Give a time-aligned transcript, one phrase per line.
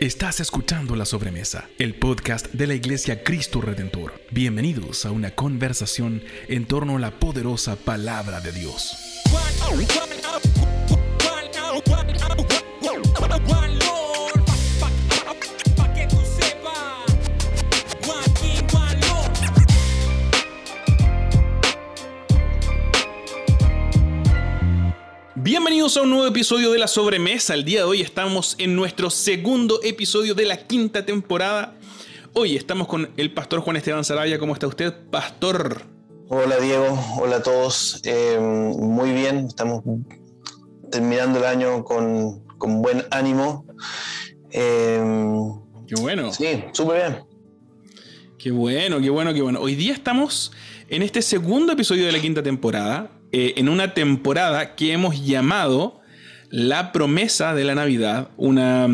[0.00, 4.14] Estás escuchando La Sobremesa, el podcast de la Iglesia Cristo Redentor.
[4.30, 8.96] Bienvenidos a una conversación en torno a la poderosa palabra de Dios.
[25.90, 27.52] Bienvenidos a un nuevo episodio de La Sobremesa.
[27.52, 31.74] El día de hoy estamos en nuestro segundo episodio de la quinta temporada.
[32.32, 34.38] Hoy estamos con el pastor Juan Esteban Sarabia.
[34.38, 35.82] ¿Cómo está usted, pastor?
[36.28, 38.00] Hola Diego, hola a todos.
[38.04, 39.82] Eh, muy bien, estamos
[40.92, 43.66] terminando el año con, buen ánimo.
[44.52, 45.02] Eh,
[45.88, 46.32] qué bueno.
[46.32, 47.24] Sí, súper bien.
[48.38, 49.60] Qué bueno, qué bueno, qué bueno.
[49.60, 50.52] Hoy día estamos
[50.88, 53.10] en este segundo episodio de la quinta temporada.
[53.32, 56.00] Eh, en una temporada que hemos llamado
[56.50, 58.88] La promesa de la Navidad, una,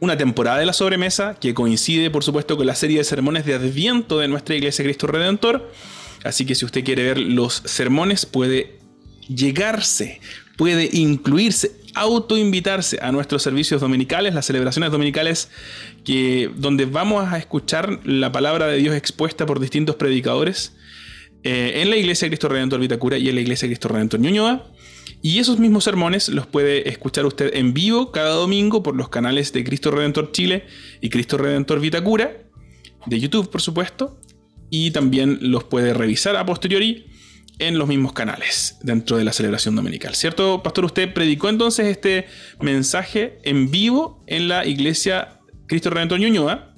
[0.00, 3.54] una temporada de la sobremesa que coincide por supuesto con la serie de sermones de
[3.54, 5.72] Adviento de nuestra Iglesia Cristo Redentor.
[6.24, 8.78] Así que si usted quiere ver los sermones puede
[9.34, 10.20] llegarse,
[10.58, 15.48] puede incluirse, autoinvitarse a nuestros servicios dominicales, las celebraciones dominicales,
[16.04, 20.74] que, donde vamos a escuchar la palabra de Dios expuesta por distintos predicadores
[21.42, 24.20] eh, en la Iglesia de Cristo Redentor Vitacura y en la Iglesia de Cristo Redentor
[24.20, 24.70] Ñuñoa.
[25.22, 29.52] Y esos mismos sermones los puede escuchar usted en vivo cada domingo por los canales
[29.52, 30.64] de Cristo Redentor Chile
[31.00, 32.32] y Cristo Redentor Vitacura,
[33.06, 34.18] de YouTube por supuesto,
[34.70, 37.06] y también los puede revisar a posteriori
[37.58, 40.14] en los mismos canales dentro de la celebración dominical.
[40.14, 40.86] ¿Cierto, pastor?
[40.86, 42.26] Usted predicó entonces este
[42.60, 46.74] mensaje en vivo en la iglesia Cristo Redentor Ñuñoa.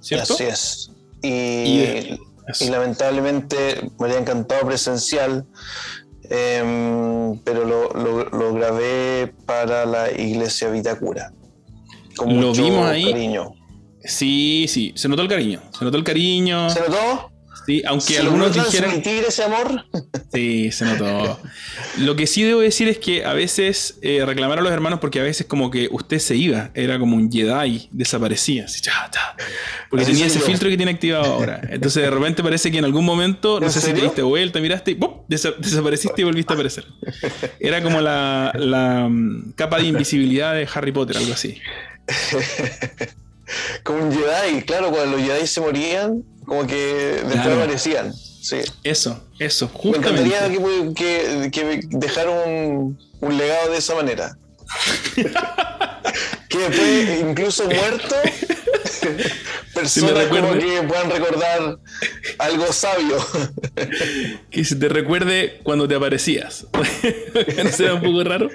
[0.00, 0.34] ¿Cierto?
[0.34, 0.90] Así es.
[1.22, 2.18] y y
[2.68, 5.46] lamentablemente me habría encantado presencial,
[6.24, 11.32] em, pero lo, grabé para la iglesia Vitacura.
[12.16, 13.10] Con lo vimos ahí.
[13.10, 13.54] cariño.
[14.02, 15.60] Sí, sí, se notó el cariño.
[15.78, 16.70] Se notó el cariño.
[16.70, 17.30] ¿Se notó?
[17.66, 19.02] Sí, aunque algunos dijeran.
[19.04, 19.84] ese amor?
[20.32, 21.40] Sí, se notó.
[21.98, 25.18] Lo que sí debo decir es que a veces eh, reclamar a los hermanos porque
[25.18, 28.80] a veces como que usted se iba, era como un Jedi, desaparecía, así,
[29.88, 31.60] porque tenía ese filtro que tiene activado ahora.
[31.68, 34.92] Entonces de repente parece que en algún momento, no sé si te diste vuelta, miraste
[34.92, 36.86] y desapareciste y volviste a aparecer.
[37.58, 41.60] Era como la, la mm, capa de invisibilidad de Harry Potter, algo así.
[43.82, 48.12] como un Jedi, claro, cuando los Jedi se morían, como que después aparecían.
[48.14, 48.60] Sí.
[48.82, 50.12] Eso, eso, justamente.
[50.12, 54.36] Me encantaría que, que, dejar un, un legado de esa manera.
[56.60, 58.14] que después, incluso muerto,
[59.74, 61.78] personas como que puedan recordar
[62.38, 63.16] algo sabio.
[64.50, 66.66] que se te recuerde cuando te aparecías.
[67.64, 68.50] ¿No será un poco raro?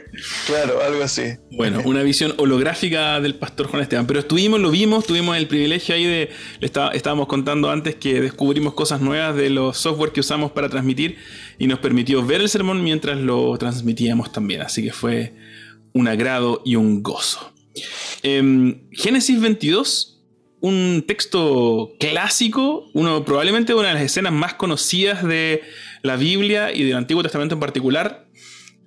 [0.45, 1.37] Claro, algo así.
[1.51, 4.07] Bueno, una visión holográfica del pastor Juan Esteban.
[4.07, 6.29] Pero estuvimos, lo vimos, tuvimos el privilegio ahí de.
[6.59, 11.17] Le estábamos contando antes que descubrimos cosas nuevas de los software que usamos para transmitir
[11.57, 14.61] y nos permitió ver el sermón mientras lo transmitíamos también.
[14.61, 15.33] Así que fue
[15.93, 17.54] un agrado y un gozo.
[18.23, 20.15] Em, Génesis 22
[20.61, 25.61] un texto clásico, uno, probablemente una de las escenas más conocidas de
[26.01, 28.27] la Biblia y del Antiguo Testamento en particular.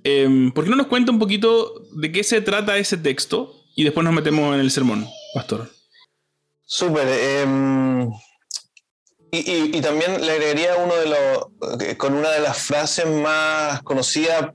[0.02, 3.54] Eh, ¿Por qué no nos cuenta un poquito de qué se trata ese texto?
[3.76, 5.70] Y después nos metemos en el sermón, Pastor.
[6.64, 7.06] Súper.
[7.06, 8.10] Em,
[9.30, 14.52] y, también le agregaría uno de los, con una de las frases más conocidas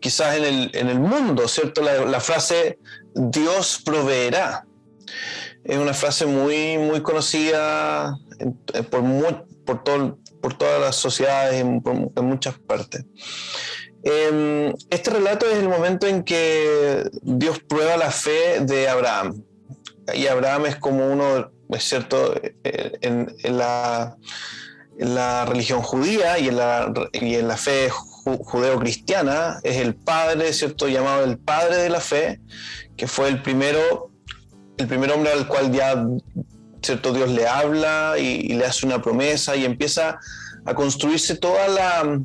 [0.00, 1.82] quizás en el, en el mundo, ¿cierto?
[1.82, 2.78] La, frase
[3.14, 4.66] Dios proveerá
[5.64, 8.18] es una frase muy, muy conocida
[8.90, 11.82] por, por, todo, por todas las sociedades, en,
[12.16, 13.04] muchas partes.
[14.02, 19.42] Em, este relato es el momento en que Dios prueba la fe de Abraham.
[20.12, 24.18] Y Abraham es como uno, es cierto, eh, en, la,
[24.98, 25.16] en
[25.46, 27.88] religión judía y en la, y en la fe
[28.24, 30.88] judeo-cristiana, es el padre, ¿cierto?
[30.88, 32.40] Llamado el padre de la fe,
[32.96, 34.10] que fue el primero
[34.76, 36.04] el primer hombre al cual ya
[36.82, 40.18] cierto Dios le habla y, le hace una promesa y empieza
[40.64, 42.20] a construirse toda la,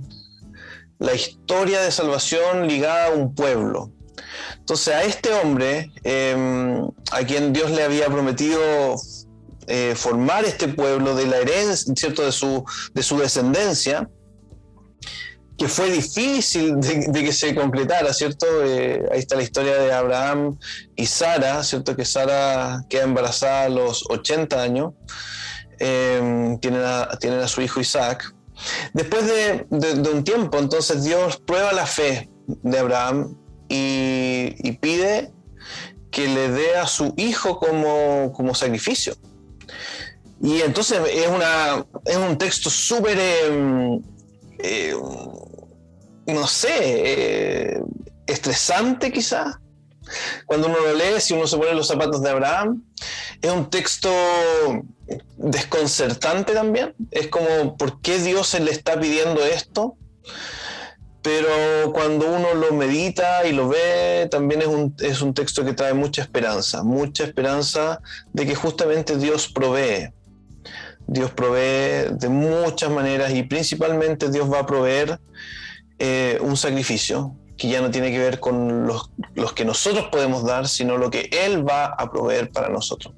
[0.98, 3.92] la historia de salvación ligada a un pueblo.
[4.58, 8.62] Entonces a este hombre, em, a quien Dios le había prometido
[9.68, 12.24] eh, formar este pueblo de la herencia, ¿cierto?
[12.26, 14.10] De, su, de su descendencia,
[15.60, 18.48] que fue difícil de, que se concretara, ¿cierto?
[18.64, 20.58] Eh, ahí está la historia de Abraham
[20.96, 21.98] y Sara, ¿cierto?
[21.98, 24.94] Que Sara queda embarazada a los 80 años,
[25.80, 28.34] eh, tienen, a, su hijo Isaac.
[28.94, 29.68] Después de,
[30.10, 33.36] un tiempo, entonces Dios prueba la fe de Abraham
[33.68, 35.34] y, pide
[36.10, 39.14] que le dé a su hijo como, como sacrificio.
[40.42, 44.02] Y entonces es, una, es un texto súper, em,
[44.60, 44.94] eh,
[46.30, 47.82] no sé, eh,
[48.28, 49.58] estresante quizás.
[50.46, 52.84] Cuando uno lo lee, si uno se pone los zapatos de Abraham,
[53.42, 54.10] es un texto
[55.38, 56.96] desconcertante también.
[57.12, 59.96] Es como, ¿por qué Dios se le está pidiendo esto?
[61.22, 65.74] Pero cuando uno lo medita y lo ve, también es un, es un texto que
[65.74, 70.14] trae mucha esperanza, mucha esperanza de que justamente Dios provee.
[71.08, 75.20] Dios provee de muchas maneras y principalmente Dios va a proveer
[76.00, 80.46] eh, un sacrificio que ya no tiene que ver con los, los, que nosotros podemos
[80.46, 83.14] dar, sino lo que Él va a proveer para nosotros.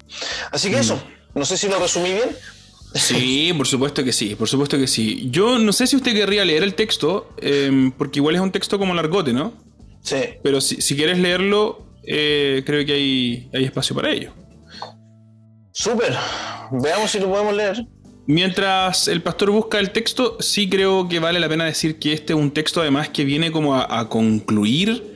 [0.50, 1.38] Así que eso, mm.
[1.38, 2.36] no sé si lo resumí bien.
[2.94, 5.28] Sí, por supuesto que sí, por supuesto que sí.
[5.30, 8.78] Yo no sé si usted querría leer el texto, em, porque igual es un texto
[8.78, 9.54] como largote, ¿no?
[10.02, 10.16] Sí.
[10.42, 14.32] Pero si, si quieres leerlo, eh, creo que hay, hay espacio para ello.
[15.72, 16.14] Súper,
[16.72, 17.86] veamos si lo podemos leer.
[18.26, 22.32] Mientras el pastor busca el texto, sí creo que vale la pena decir que este
[22.34, 25.11] es un texto además que viene como a, concluir,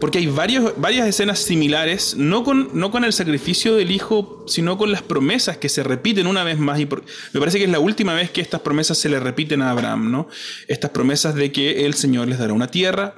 [0.00, 4.78] porque hay varios, varias escenas similares, no con, no con el sacrificio del hijo, sino
[4.78, 6.80] con las promesas que se repiten una vez más.
[6.80, 9.70] Y me parece que es la última vez que estas promesas se le repiten a
[9.70, 10.28] Abraham, ¿no?
[10.68, 13.14] Estas promesas de que el Señor les dará una tierra,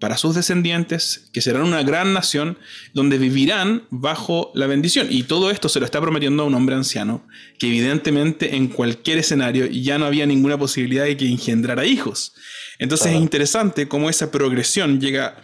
[0.00, 2.58] para sus descendientes, que serán una gran nación,
[2.94, 5.06] donde vivirán bajo la bendición.
[5.10, 7.26] Y todo esto se lo está prometiendo a un hombre anciano,
[7.58, 12.32] que evidentemente en cualquier escenario ya no había ninguna posibilidad de que engendrara hijos.
[12.78, 15.40] Entonces es interesante cómo esa progresión llega...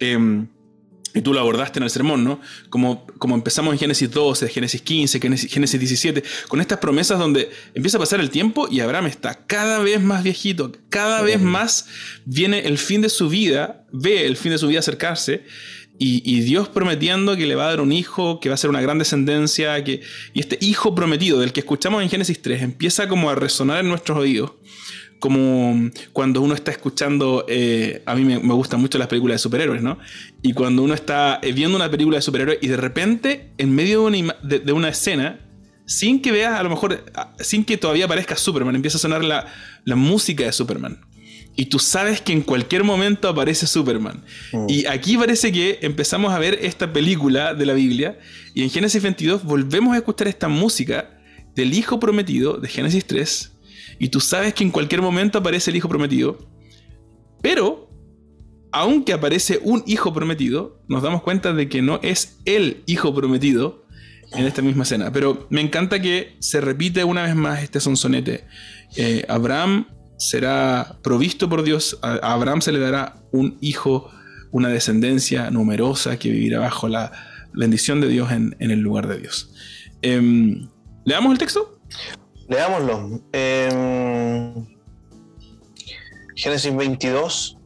[0.00, 0.48] Em,
[1.14, 2.40] y tú lo abordaste en el sermón, ¿no?
[2.68, 7.96] Como, como empezamos en Génesis 12, Génesis 15, Génesis 17, con estas promesas donde empieza
[7.96, 11.86] a pasar el tiempo y Abraham está cada vez más viejito, cada vez más
[12.24, 15.44] viene el fin de su vida, ve el fin de su vida acercarse.
[16.02, 18.80] Y, Dios prometiendo que le va a dar un hijo, que va a ser una
[18.80, 20.00] gran descendencia, que,
[20.32, 23.90] y este hijo prometido del que escuchamos en Génesis 3 empieza como a resonar en
[23.90, 24.52] nuestros oídos
[25.20, 29.38] como cuando uno está escuchando, eh, a mí me, me, gustan mucho las películas de
[29.38, 29.98] superhéroes, ¿no?
[30.42, 34.08] Y cuando uno está eh, viendo una película de superhéroes y de repente, en medio
[34.08, 35.38] de una, de, una escena,
[35.84, 39.22] sin que veas, a lo mejor, ah, sin que todavía aparezca Superman, empieza a sonar
[39.22, 39.46] la,
[39.84, 40.98] la música de Superman.
[41.54, 44.24] Y tú sabes que en cualquier momento aparece Superman.
[44.52, 44.66] Mm.
[44.68, 48.18] Y aquí parece que empezamos a ver esta película de la Biblia
[48.54, 51.10] y en Génesis 22 volvemos a escuchar esta música
[51.54, 53.52] del Hijo Prometido de Génesis 3
[53.98, 56.38] y tú sabes que en cualquier momento aparece el hijo prometido,
[57.42, 57.90] pero
[58.72, 63.84] aunque aparece un hijo prometido, nos damos cuenta de que no es el hijo prometido
[64.32, 65.12] en esta misma escena.
[65.12, 68.44] Pero me encanta que se repite una vez más este sonsonete.
[68.96, 69.86] Eh, Abraham
[70.18, 74.10] será provisto por Dios, a Abraham se le dará un hijo,
[74.50, 77.10] una descendencia numerosa que vivirá bajo la
[77.52, 79.52] bendición de Dios en, el lugar de Dios.
[80.02, 80.68] Em,
[81.04, 81.80] ¿Le damos el texto?
[82.50, 83.22] Leámoslo.
[86.34, 87.56] Génesis 22.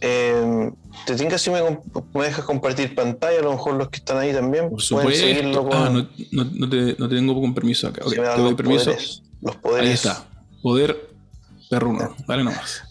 [0.00, 0.74] Em,
[1.06, 3.38] ¿Te tinca si me, me, dejas compartir pantalla?
[3.38, 6.96] A lo mejor los que están ahí también Por pueden seguirlo ah, no, no, te,
[6.98, 8.04] no, te, tengo con permiso acá.
[8.04, 8.92] te doy permiso.
[9.40, 9.88] los poderes.
[9.88, 10.26] Ahí está.
[10.60, 11.10] Poder
[11.70, 12.16] perruno.
[12.26, 12.82] Dale nomás.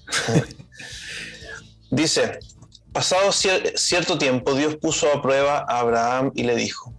[1.92, 2.39] Dice:
[2.94, 6.94] Pasado cierto tiempo, Dios puso a prueba a Abraham y le dijo: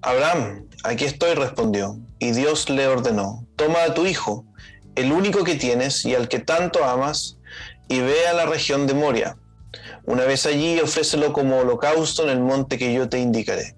[0.00, 1.98] Abraham, aquí estoy, respondió.
[2.18, 4.44] Y Dios le ordenó, toma a tu hijo,
[4.94, 7.38] el único que tienes y al que tanto amas,
[7.88, 9.36] y ve a la región de Moria.
[10.04, 13.76] Una vez allí, ofrécelo como holocausto en el monte que yo te indicaré.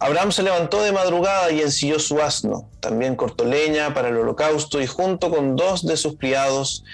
[0.00, 2.70] Abraham se levantó de madrugada y ensilló su asno.
[2.80, 6.84] También cortó leña para el holocausto y junto con dos de sus criados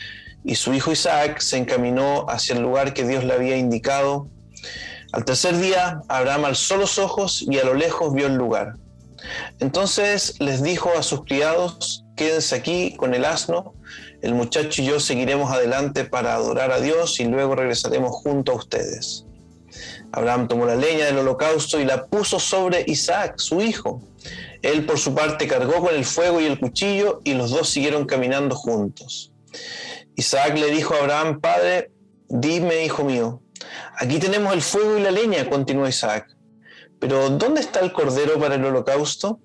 [0.45, 4.29] y su hijo Isaac se encaminó hacia el lugar que Dios le había indicado.
[5.13, 8.77] Al tercer día, Abraham alzó los ojos y a lo lejos vio el lugar.
[9.59, 13.75] Entonces les dijo a sus criados, quédense aquí con el asno,
[14.23, 18.57] el muchacho y yo seguiremos adelante para adorar a Dios y luego regresaremos junto a
[18.57, 19.27] ustedes.
[20.13, 24.03] Abraham tomó la leña del holocausto y la puso sobre Isaac, su hijo.
[24.63, 28.05] Él por su parte cargó con el fuego y el cuchillo y los dos siguieron
[28.05, 29.33] caminando juntos.
[30.17, 31.93] Isaac le dijo a Abraham, Padre,
[32.29, 33.43] dime, hijo mío,
[33.97, 36.27] aquí tenemos el fuego y la leña, continuó Isaac.
[37.01, 39.41] Pero ¿dónde está el cordero para el holocausto?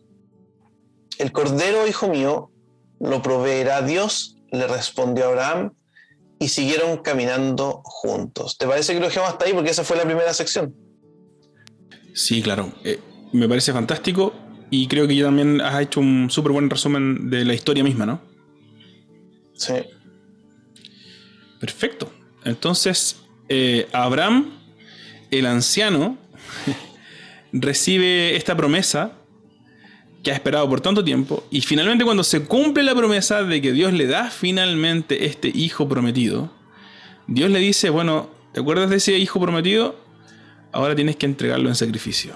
[1.17, 2.51] El cordero, hijo mío,
[2.99, 5.73] lo proveerá Dios, le respondió Abraham,
[6.37, 8.57] y siguieron caminando juntos.
[8.57, 9.53] ¿Te parece que lo dejamos hasta ahí?
[9.53, 10.75] Porque esa fue la primera sección.
[12.13, 12.73] Sí, claro.
[12.83, 12.99] Eh,
[13.31, 14.33] me parece fantástico
[14.69, 18.05] y creo que ya también has hecho un súper buen resumen de la historia misma,
[18.05, 18.21] ¿no?
[19.53, 19.75] Sí.
[21.59, 22.11] Perfecto.
[22.43, 24.55] Entonces, eh, Abraham
[25.31, 26.17] el anciano
[27.55, 29.13] recibe esta promesa
[30.23, 33.71] que ha esperado por tanto tiempo y finalmente cuando se cumple la promesa de que
[33.71, 36.51] Dios le da finalmente este hijo prometido,
[37.27, 39.95] Dios le dice, bueno, ¿te acuerdas de ese hijo prometido?
[40.71, 42.35] Ahora tienes que entregarlo en sacrificio.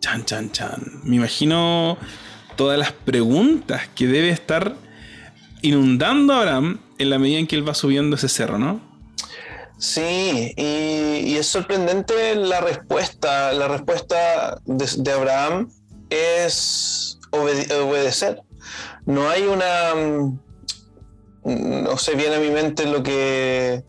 [0.00, 0.80] Chan, chan, chan.
[1.04, 1.98] Me imagino
[2.56, 4.76] todas las preguntas que debe estar
[5.60, 8.89] inundando a Abraham en la medida en que él va subiendo ese cerro, ¿no?
[9.80, 13.52] Sí, y, es sorprendente la respuesta.
[13.54, 15.72] La respuesta de, Abraham
[16.10, 18.42] es obedecer.
[19.06, 19.94] No hay una...
[19.94, 23.82] Mm, no sé, viene a mi mente lo que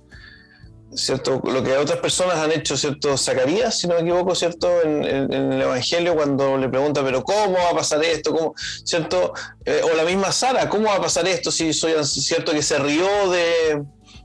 [0.94, 1.42] ¿cierto?
[1.44, 3.18] Lo que otras personas han hecho, ¿cierto?
[3.18, 4.82] Zacarías, si no me equivoco, ¿cierto?
[4.82, 8.34] En, el Evangelio, cuando le pregunta, pero ¿cómo va a pasar esto?
[8.34, 8.54] ¿Cómo?
[8.84, 9.34] ¿Cierto?
[9.66, 12.78] Eh, o la misma Sara, ¿cómo va a pasar esto si soy cierto que se
[12.80, 13.84] rió de,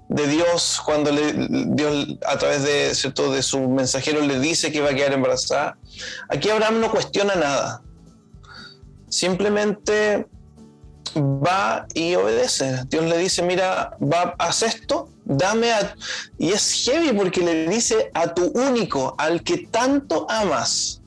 [0.09, 3.33] Dios cuando le, Dios a través de, ¿cierto?
[3.33, 5.79] de su mensajero le dice que va a quedar embarazada?
[6.29, 7.83] Aquí Abraham no cuestiona nada.
[9.09, 10.27] Simplemente
[11.17, 12.85] va y obedece.
[12.89, 15.95] Dios le dice, mira, va, haz esto, dame a...
[16.39, 21.03] Y es heavy porque le dice a tu único, al que tanto amas,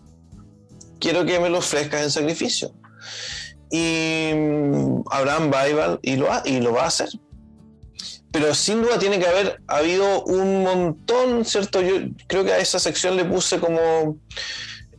[0.99, 2.73] quiero que me lo ofrezcas en sacrificio.
[3.71, 7.09] Y mm, Abraham va y, lo, y lo va a hacer.
[8.31, 11.81] Pero sin duda tiene que haber habido un montón, ¿cierto?
[11.81, 11.95] Yo
[12.27, 14.17] creo que a esa sección le puse como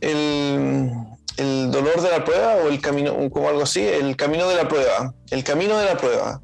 [0.01, 0.91] el
[1.37, 4.67] el dolor de la prueba o el camino, como algo así, el camino de la
[4.67, 6.41] prueba, el camino de la prueba.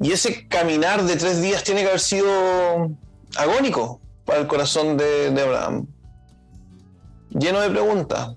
[0.00, 2.90] Y ese caminar de tres días tiene que haber sido
[3.36, 5.86] agónico para el corazón de, de Abraham,
[7.30, 8.34] lleno de preguntas.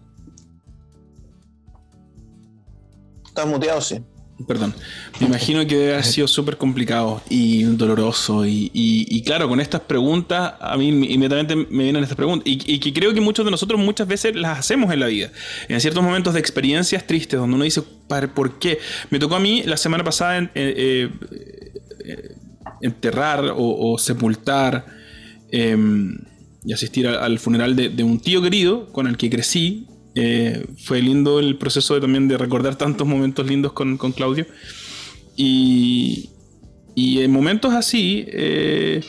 [3.27, 4.03] Estás muteado, sí.
[4.46, 4.75] Perdón.
[5.20, 8.44] Me imagino que debe haber sido súper complicado y doloroso.
[8.46, 12.44] Y, claro, con estas preguntas, a mí inmediatamente me vienen estas preguntas.
[12.46, 15.32] Y, que creo que muchos de nosotros muchas veces las hacemos en la vida.
[15.70, 18.77] En ciertos momentos de experiencias tristes, donde uno dice, ¿por qué?
[19.10, 21.10] Me tocó a mí la semana pasada eh,
[22.06, 22.36] eh,
[22.82, 24.86] enterrar o, sepultar
[25.51, 26.15] em,
[26.63, 29.88] y asistir al funeral de un tío querido con el que crecí
[30.19, 34.47] eh, fue lindo el proceso de, también de recordar tantos momentos lindos con, Claudio.
[35.36, 36.31] Y,
[36.95, 39.03] en momentos así eh,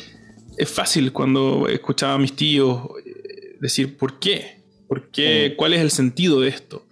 [0.59, 4.61] es fácil cuando escuchaba a mis tíos eh, decir ¿por qué?
[4.87, 5.55] ¿Por qué?
[5.57, 6.87] ¿Cuál es el sentido de esto?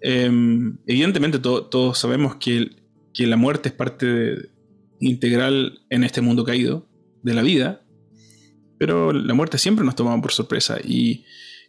[0.00, 2.70] Em, evidentemente todos sabemos que,
[3.12, 4.48] que, la muerte es parte
[5.00, 6.86] integral en este mundo caído
[7.22, 7.82] de la vida,
[8.78, 11.24] pero la muerte siempre nos toma por sorpresa y,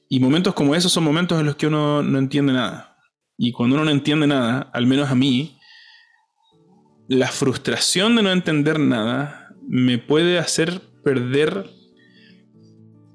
[0.10, 2.98] y momentos como esos son momentos en los que uno no entiende nada.
[3.38, 5.58] Y cuando uno no entiende nada, al menos a mí,
[7.08, 11.70] la frustración de no entender nada me puede hacer perder,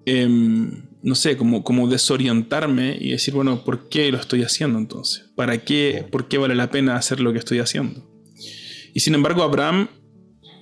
[0.05, 5.31] em, no sé, como, como desorientarme y decir, bueno, ¿por qué lo estoy haciendo entonces?
[5.37, 6.07] ¿Para qué?
[6.11, 8.07] ¿Por qué vale la pena hacer lo que estoy haciendo?
[8.93, 9.89] Y sin embargo, Abraham,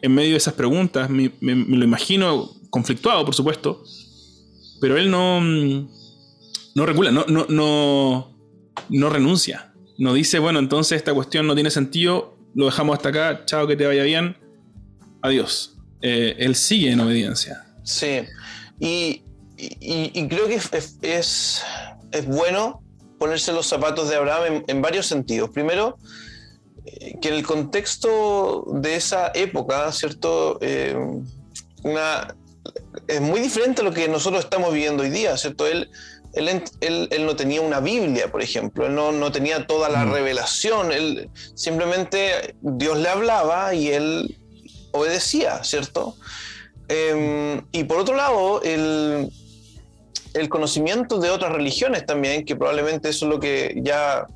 [0.03, 3.83] en medio de esas preguntas, me lo imagino conflictuado, por supuesto,
[4.81, 5.41] pero él no,
[6.79, 8.39] no recula, no, no, no,
[8.89, 9.73] no renuncia.
[9.99, 13.75] No dice, bueno, entonces esta cuestión no tiene sentido, lo dejamos hasta acá, chao, que
[13.75, 14.37] te vaya bien,
[15.21, 15.77] adiós.
[16.01, 17.67] Eh, él sigue en obediencia.
[17.83, 18.21] Sí,
[18.79, 19.25] y,
[20.29, 21.65] creo que es,
[22.13, 22.81] es, bueno
[23.19, 25.51] ponerse los zapatos de Abraham en, varios sentidos.
[25.51, 25.99] Primero,
[26.87, 30.59] eh, que en el contexto de esa época, ¿cierto?
[30.61, 30.97] Eh,
[31.83, 32.37] una,
[33.09, 35.67] es muy diferente a lo que nosotros estamos viviendo hoy día, ¿cierto?
[35.67, 35.91] Él
[36.33, 40.13] él, no tenía una Biblia, por ejemplo, él no, tenía toda la mm.
[40.13, 44.39] revelación, él simplemente Dios le hablaba y él
[44.93, 46.17] obedecía, ¿cierto?
[46.89, 49.31] Em, y por otro lado, el,
[50.35, 54.27] el, conocimiento de otras religiones también, que probablemente eso es lo que ya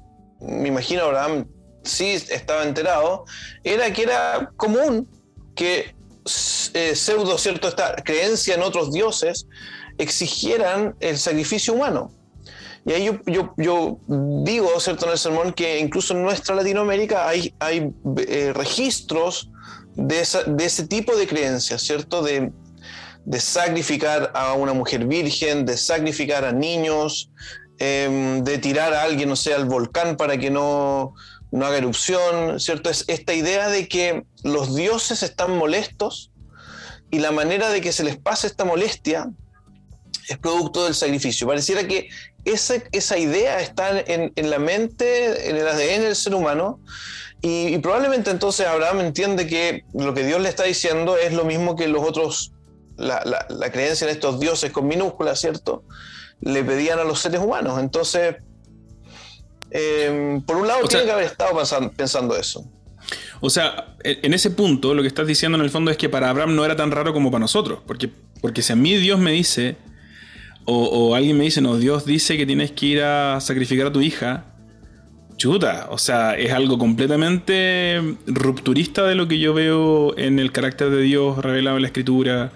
[0.41, 1.47] me imagino Abraham
[1.85, 3.25] sí estaba enterado,
[3.65, 5.09] era que era común
[5.55, 5.95] que
[6.75, 7.69] eh, pseudo, ¿cierto?
[7.69, 9.47] Esta creencia en otros dioses
[9.99, 12.11] exigieran el sacrificio humano.
[12.85, 13.99] Y ahí yo, yo,
[14.45, 17.93] digo, ¿cierto?, en el sermón que incluso en nuestra Latinoamérica hay, hay
[18.27, 19.51] eh, registros
[19.95, 22.23] de, de, ese tipo de creencias, ¿cierto?
[22.23, 22.51] De,
[23.25, 27.31] de, sacrificar a una mujer virgen, de sacrificar a niños,
[27.79, 31.15] em, de tirar a alguien, no sé, al volcán para que no,
[31.53, 32.91] no haga erupción, ¿cierto?
[32.91, 36.33] Es esta idea de que los dioses están molestos
[37.13, 39.31] y la manera de que se les pase esta molestia
[40.29, 41.47] es producto del sacrificio.
[41.47, 42.09] Pareciera que
[42.45, 46.81] esa, esa idea está en, en, la mente, en el ADN del ser humano,
[47.41, 51.45] y, y, probablemente entonces Abraham entiende que lo que Dios le está diciendo es lo
[51.45, 52.52] mismo que los otros
[52.97, 55.85] la, creencia en estos dioses con minúsculas, ¿cierto?
[56.41, 57.79] Le pedían a los seres humanos.
[57.79, 58.37] Entonces,
[59.71, 61.52] em, por un lado, tiene que haber estado
[61.97, 62.64] pensando, eso.
[63.41, 66.31] O sea, en ese punto, lo que estás diciendo en el fondo es que para
[66.31, 67.81] Abraham no era tan raro como para nosotros.
[67.87, 68.11] Porque,
[68.41, 69.76] porque si a mí Dios me dice,
[70.64, 73.92] o, o alguien me dice, no, Dios dice que tienes que ir a sacrificar a
[73.92, 74.52] tu hija,
[75.42, 80.90] chuta, o sea, es algo completamente rupturista de lo que yo veo en el carácter
[80.90, 82.52] de Dios revelado en la escritura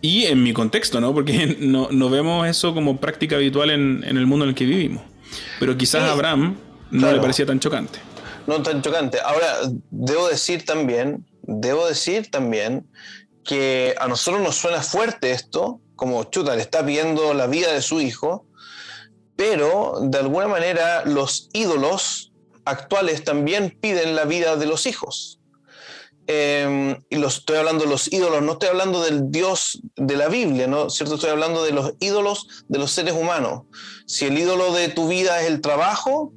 [0.00, 1.12] y en mi contexto, ¿no?
[1.12, 5.02] Porque no, vemos eso como práctica habitual en, el mundo en el que vivimos.
[5.58, 6.56] Pero quizás a Abraham
[6.92, 7.98] no le parecía tan chocante.
[8.46, 9.18] No tan chocante.
[9.20, 9.56] Ahora,
[9.90, 12.86] debo decir también, debo decir también
[13.44, 17.82] que a nosotros nos suena fuerte esto, como chuta, le está pidiendo la vida de
[17.82, 18.46] su hijo,
[19.34, 22.32] pero de alguna manera los ídolos
[22.64, 25.40] actuales también piden la vida de los hijos.
[26.28, 30.28] Em, y los, estoy hablando de los ídolos, no estoy hablando del Dios de la
[30.28, 30.88] Biblia, ¿no?
[30.88, 31.16] ¿Cierto?
[31.16, 33.62] Estoy hablando de los ídolos de los seres humanos.
[34.06, 36.32] Si el ídolo de tu vida es el trabajo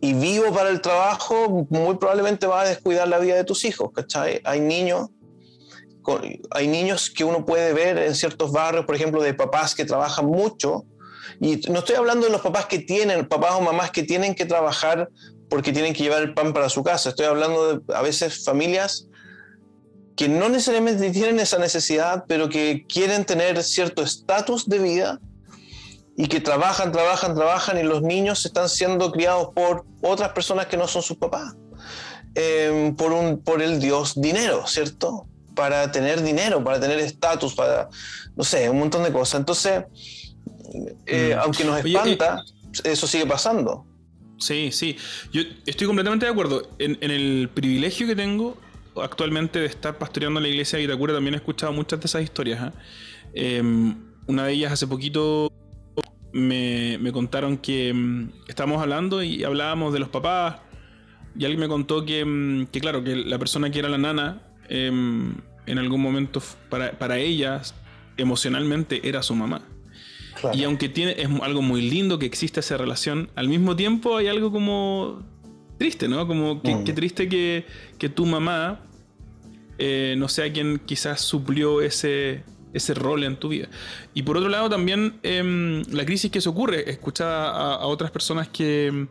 [0.00, 3.90] y vivo para el trabajo, muy probablemente vas a descuidar la vida de tus hijos,
[3.94, 4.40] ¿cachai?
[4.44, 5.10] Hay niños
[6.50, 10.26] hay niños que uno puede ver en ciertos barrios, por ejemplo, de papás que trabajan
[10.26, 10.84] mucho
[11.40, 14.46] y no estoy hablando de los papás que tienen, papás o mamás que tienen que
[14.46, 15.08] trabajar
[15.48, 17.10] porque tienen que llevar el pan para su casa.
[17.10, 19.08] Estoy hablando de a veces familias
[20.16, 25.20] que no necesariamente tienen esa necesidad, pero que quieren tener cierto estatus de vida
[26.16, 30.76] y que trabajan, trabajan, trabajan y los niños están siendo criados por otras personas que
[30.76, 31.54] no son sus papás.
[32.36, 35.26] Em, por, un, por el Dios dinero, ¿cierto?
[35.54, 37.88] Para tener dinero, para tener estatus, para,
[38.36, 39.40] no sé, un montón de cosas.
[39.40, 39.84] Entonces,
[41.06, 41.40] eh, mm.
[41.40, 42.42] aunque nos espanta,
[42.82, 43.86] eso sigue pasando.
[44.38, 44.96] Sí, sí.
[45.32, 46.68] Yo estoy completamente de acuerdo.
[46.78, 48.56] En, el privilegio que tengo
[48.96, 52.60] actualmente de estar pastoreando la iglesia de Itacura, también he escuchado muchas de esas historias.
[52.60, 52.72] ¿ah?
[53.32, 53.96] Em,
[54.26, 55.52] una de ellas hace poquito
[56.32, 60.56] me, contaron que em, estábamos hablando y hablábamos de los papás.
[61.36, 64.42] Y alguien me contó que, em, que claro, que la persona que era la nana,
[64.68, 67.74] en algún momento para, para ellas,
[68.16, 69.62] emocionalmente, era su mamá.
[70.52, 74.26] Y aunque tiene, es algo muy lindo que exista esa relación, al mismo tiempo hay
[74.26, 75.22] algo como
[75.78, 76.26] triste, ¿no?
[76.26, 76.84] Como que, mm.
[76.84, 77.64] triste que,
[78.14, 78.80] tu mamá
[79.78, 83.68] eh, no sea quien quizás suplió ese, ese rol en tu vida.
[84.12, 88.48] Y por otro lado también em, la crisis que se ocurre, escuchaba a, otras personas
[88.48, 89.06] que,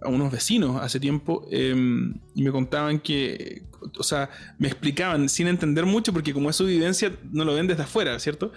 [0.00, 3.62] a unos vecinos hace tiempo, em, y me contaban que,
[3.98, 7.66] o sea, me explicaban sin entender mucho, porque como es su vivencia, no lo ven
[7.66, 8.52] desde afuera, ¿cierto?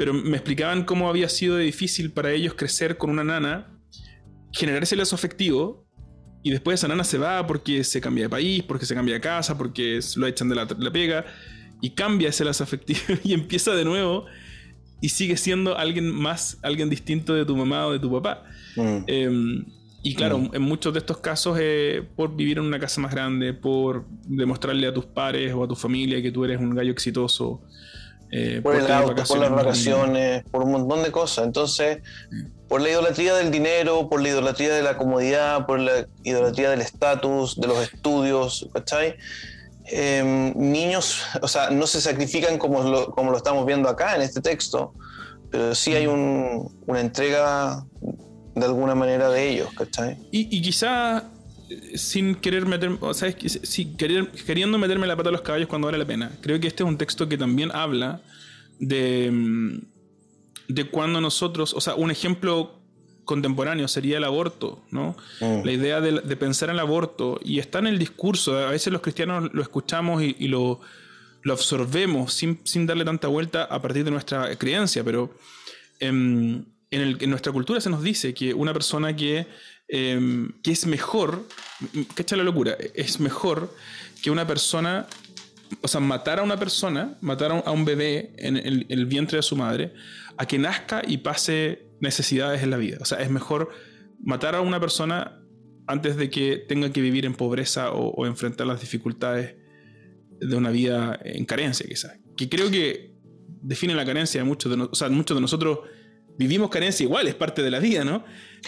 [0.00, 3.66] pero me explicaban cómo había sido difícil para ellos crecer con una nana,
[4.50, 5.86] generar ese lazo afectivo,
[6.42, 9.20] y después esa nana se va porque se cambia de país, porque se cambia de
[9.20, 11.26] casa, porque lo echan de la, pega,
[11.82, 14.24] y cambia ese lazo afectivo y empieza de nuevo
[15.02, 18.44] y sigue siendo alguien más, alguien distinto de tu mamá o de tu papá.
[18.76, 19.04] Mm.
[19.06, 19.66] Em,
[20.02, 20.50] y claro, mm.
[20.54, 24.86] en muchos de estos casos, eh, por vivir en una casa más grande, por demostrarle
[24.86, 27.60] a tus pares o a tu familia que tú eres un gallo exitoso,
[28.32, 31.44] eh, por el auto, por las vacaciones, por un montón de cosas.
[31.46, 31.98] Entonces,
[32.68, 36.80] por la idolatría del dinero, por la idolatría de la comodidad, por la idolatría del
[36.80, 39.16] estatus, de los estudios, ¿cachai?
[39.86, 44.22] Em, niños, o sea, no se sacrifican como lo, como lo estamos viendo acá en
[44.22, 44.94] este texto,
[45.50, 47.84] pero sí hay una entrega
[48.54, 50.18] de alguna manera de ellos, ¿cachai?
[50.30, 51.30] Y, y quizá
[51.70, 55.86] eh, sin querer meter, o sea, querer, queriendo meterme la pata a los caballos cuando
[55.86, 56.32] vale la pena.
[56.40, 58.20] Creo que este es un texto que también habla
[58.78, 59.78] de, mm,
[60.68, 62.80] de cuando nosotros, o sea, un ejemplo
[63.24, 65.16] contemporáneo sería el aborto, ¿no?
[65.40, 65.64] Mm.
[65.64, 69.02] La idea de, pensar en el aborto, y está en el discurso, a veces los
[69.02, 70.80] cristianos lo escuchamos y, lo,
[71.42, 75.32] lo, absorbemos sin, sin, darle tanta vuelta a partir de nuestra creencia, pero
[76.00, 79.46] em, en, nuestra cultura se nos dice que una persona que
[79.92, 81.48] Em, que es mejor,
[82.14, 83.74] cacha la locura, es mejor
[84.22, 85.08] que una persona,
[85.80, 89.56] o sea, matar a una persona, matar a un bebé en el, vientre de su
[89.56, 89.92] madre,
[90.36, 92.98] a que nazca y pase necesidades en la vida.
[93.00, 93.70] O sea, es mejor
[94.22, 95.42] matar a una persona
[95.88, 99.56] antes de que tenga que vivir en pobreza o, enfrentar las dificultades
[100.38, 102.16] de una vida en carencia, quizás.
[102.36, 103.12] Que creo que
[103.60, 104.96] define la carencia de muchos de nosotros.
[104.96, 105.80] O sea, muchos de nosotros
[106.40, 108.24] vivimos carencia igual, es parte de la vida, ¿no?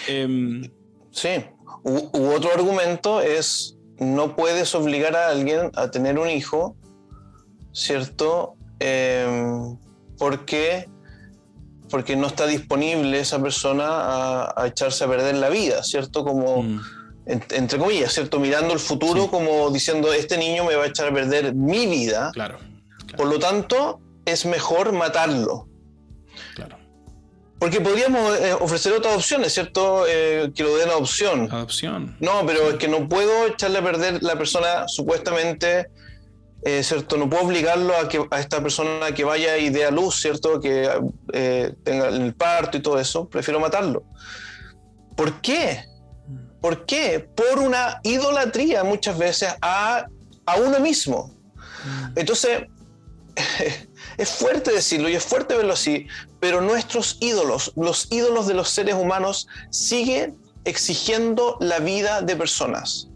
[0.07, 0.71] Eh,
[1.13, 1.45] Sí.
[1.85, 6.77] U, otro argumento es, no puedes obligar a alguien a tener un hijo,
[7.73, 8.55] ¿cierto?
[8.79, 9.77] Em,
[10.19, 10.89] porque,
[11.89, 13.87] porque no está disponible esa persona
[14.57, 16.25] a, echarse a perder la vida, ¿cierto?
[16.25, 16.81] Como, mm.
[17.27, 18.39] entre comillas, ¿cierto?
[18.41, 22.31] Mirando el futuro como diciendo, este niño me va a echar a perder mi vida.
[22.33, 22.59] Claro.
[23.17, 25.69] Por lo tanto, es mejor matarlo.
[27.63, 30.05] Porque podríamos eh, ofrecer otras opciones, ¿cierto?
[30.09, 31.49] Eh, que lo den adopción.
[31.49, 32.17] Adopción.
[32.19, 35.87] No, pero es que no puedo echarle a perder la persona supuestamente,
[36.65, 37.17] eh, ¿cierto?
[37.17, 40.59] No puedo obligarlo a, que, a esta persona que vaya y dé a luz, ¿cierto?
[40.59, 40.91] Que
[41.85, 43.29] tenga el parto y todo eso.
[43.29, 44.03] Prefiero matarlo.
[45.17, 45.85] ¿Por qué?
[46.61, 47.21] ¿Por qué?
[47.21, 50.07] Por una idolatría muchas veces a,
[50.47, 51.33] a uno mismo.
[51.85, 52.19] Mm.
[52.19, 52.63] Entonces,
[54.17, 56.07] es fuerte decirlo y es fuerte verlo así,
[56.41, 63.09] pero nuestros ídolos, los ídolos de los seres humanos, siguen exigiendo la vida de personas.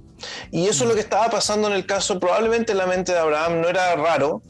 [0.50, 3.18] Y eso es lo que estaba pasando en el caso, probablemente en la mente de
[3.18, 4.42] Abraham, no era raro.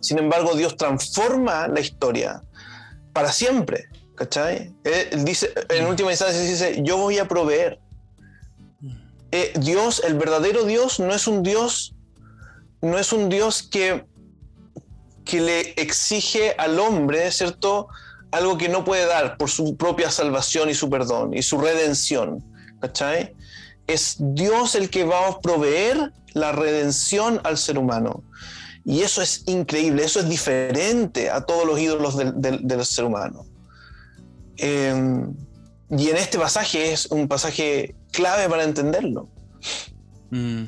[0.00, 2.42] Sin embargo, Dios transforma la historia
[3.12, 3.88] para siempre.
[4.14, 4.72] ¿Cachai?
[4.84, 7.80] Él dice, en última instancia dice, yo voy a proveer.
[9.32, 11.96] Eh, Dios, el verdadero Dios, no es un Dios,
[12.80, 14.04] no es un Dios que
[15.24, 17.88] que le exige al hombre, ¿cierto?
[18.30, 22.44] Algo que no puede dar por su propia salvación y su perdón y su redención.
[22.80, 23.34] ¿Cachai?
[23.86, 28.22] Es Dios el que va a proveer la redención al ser humano.
[28.84, 33.46] Y eso es increíble, eso es diferente a todos los ídolos del, ser humano.
[34.58, 35.32] Em,
[35.90, 39.28] y en este pasaje es un pasaje clave para entenderlo.
[40.30, 40.64] Mm.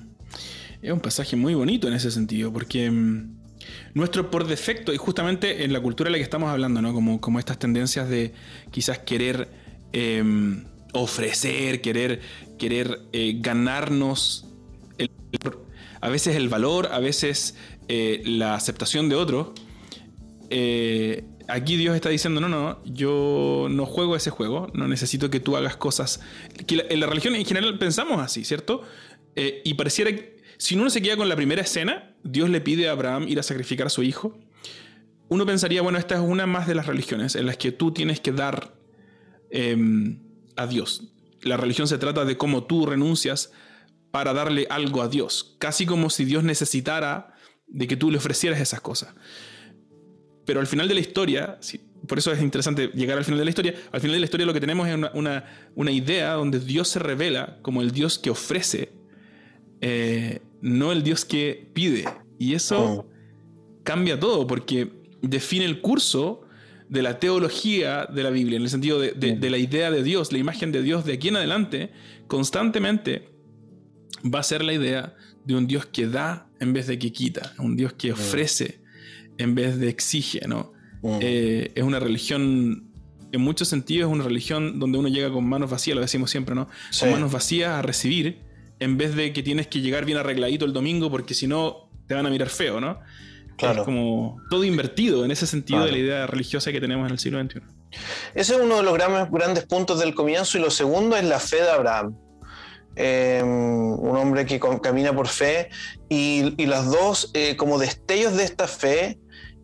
[0.81, 3.37] Es un pasaje muy bonito en ese sentido, porque mm,
[3.94, 6.92] nuestro por defecto, y justamente en la cultura en la que estamos hablando, ¿no?
[6.92, 8.33] Como, como estas tendencias de
[8.70, 9.48] quizás querer
[9.92, 12.20] em, ofrecer, querer,
[12.59, 14.44] querer eh, ganarnos
[16.00, 17.57] a veces el valor, a veces
[17.88, 19.55] eh, la aceptación de otro.
[20.50, 25.40] Eh, aquí Dios está diciendo, no, no, yo no juego ese juego, no necesito que
[25.40, 26.20] tú hagas cosas.
[26.68, 28.83] En la religión en general pensamos así, ¿cierto?
[29.64, 32.93] y pareciera que si uno se queda con la primera escena, Dios le pide a
[32.93, 34.39] Abraham ir a sacrificar a su hijo.
[35.29, 38.21] Uno pensaría, bueno, esta es una más de las religiones en las que tú tienes
[38.21, 38.75] que dar
[39.51, 40.21] em,
[40.57, 41.12] a Dios.
[41.43, 43.53] La religión se trata de cómo tú renuncias
[44.11, 47.35] para darle algo a Dios, casi como si Dios necesitara
[47.67, 49.15] de que tú le ofrecieras esas cosas.
[50.45, 51.59] Pero al final de la historia,
[52.07, 54.47] por eso es interesante llegar al final de la historia, al final de la historia
[54.47, 58.31] lo que tenemos es una, una idea donde Dios se revela como el Dios que
[58.31, 58.93] ofrece
[59.81, 62.05] eh, no el Dios que pide.
[62.38, 63.11] Y eso oh.
[63.83, 64.92] cambia todo porque
[65.23, 66.42] define el curso
[66.88, 70.38] de la teología de la Biblia, en el sentido de, la idea de Dios, la
[70.38, 71.90] imagen de Dios de aquí en adelante,
[72.29, 73.29] constantemente
[74.25, 75.14] va a ser la idea
[75.45, 78.81] de un Dios que da en vez de que quita, un Dios que ofrece
[79.38, 80.73] en vez de exige, ¿no?
[81.21, 82.90] Eh, es una religión,
[83.33, 86.55] en muchos sentidos, es una religión donde uno llega con manos vacías, lo decimos siempre,
[86.55, 86.69] ¿no?
[86.99, 88.46] Con manos vacías a recibir
[88.79, 92.15] en vez de que tienes que llegar bien arregladito el domingo porque si no te
[92.15, 93.01] van a mirar feo, ¿no?
[93.57, 93.81] Claro.
[93.81, 97.19] Es como todo invertido en ese sentido de la idea religiosa que tenemos en el
[97.19, 97.61] siglo XXI.
[98.35, 101.62] Ese es uno de los grandes, puntos del comienzo y lo segundo es la fe
[101.62, 102.17] de Abraham.
[102.95, 105.69] Em, un hombre que camina por fe
[106.09, 109.19] y, las dos eh, como destellos de esta fe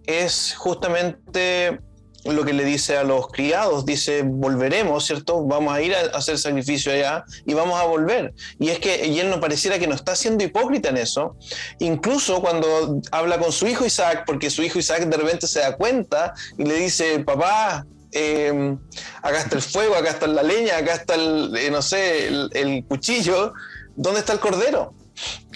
[0.07, 1.81] es justamente
[2.25, 5.45] lo que le dice a los criados, dice, volveremos, ¿cierto?
[5.45, 8.33] Vamos a ir a hacer sacrificio allá y vamos a volver.
[8.61, 11.37] Y es que y él no pareciera que no está siendo hipócrita en eso.
[11.81, 15.77] Incluso cuando habla con su hijo Isaac, porque su hijo Isaac de repente se da
[15.77, 18.79] cuenta y le dice, papá, em,
[19.23, 22.85] acá está el fuego, acá está la leña, acá está el, eh, no sé, el,
[22.87, 23.53] cuchillo,
[23.97, 24.95] ¿dónde está el cordero?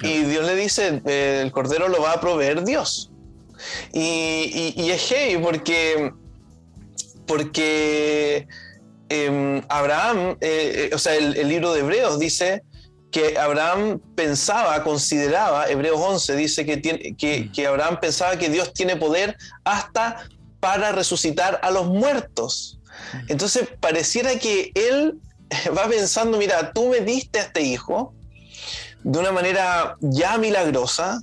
[0.02, 3.10] Y Dios le dice, eh, el cordero lo va a proveer Dios.
[3.92, 6.12] Y, y, y es hey, porque
[7.26, 8.46] porque
[9.08, 12.62] em, Abraham, eh, eh, o sea, el, libro de Hebreos dice
[13.10, 17.66] que Abraham pensaba, consideraba, Hebreos 11 dice que, tiene, que, mm.
[17.68, 20.28] Abraham pensaba que Dios tiene poder hasta
[20.60, 22.80] para resucitar a los muertos.
[22.84, 23.16] Mm.
[23.28, 25.18] Entonces pareciera que él
[25.76, 28.14] va pensando, mira, tú me diste a este hijo
[29.04, 31.20] de una manera ya milagrosa,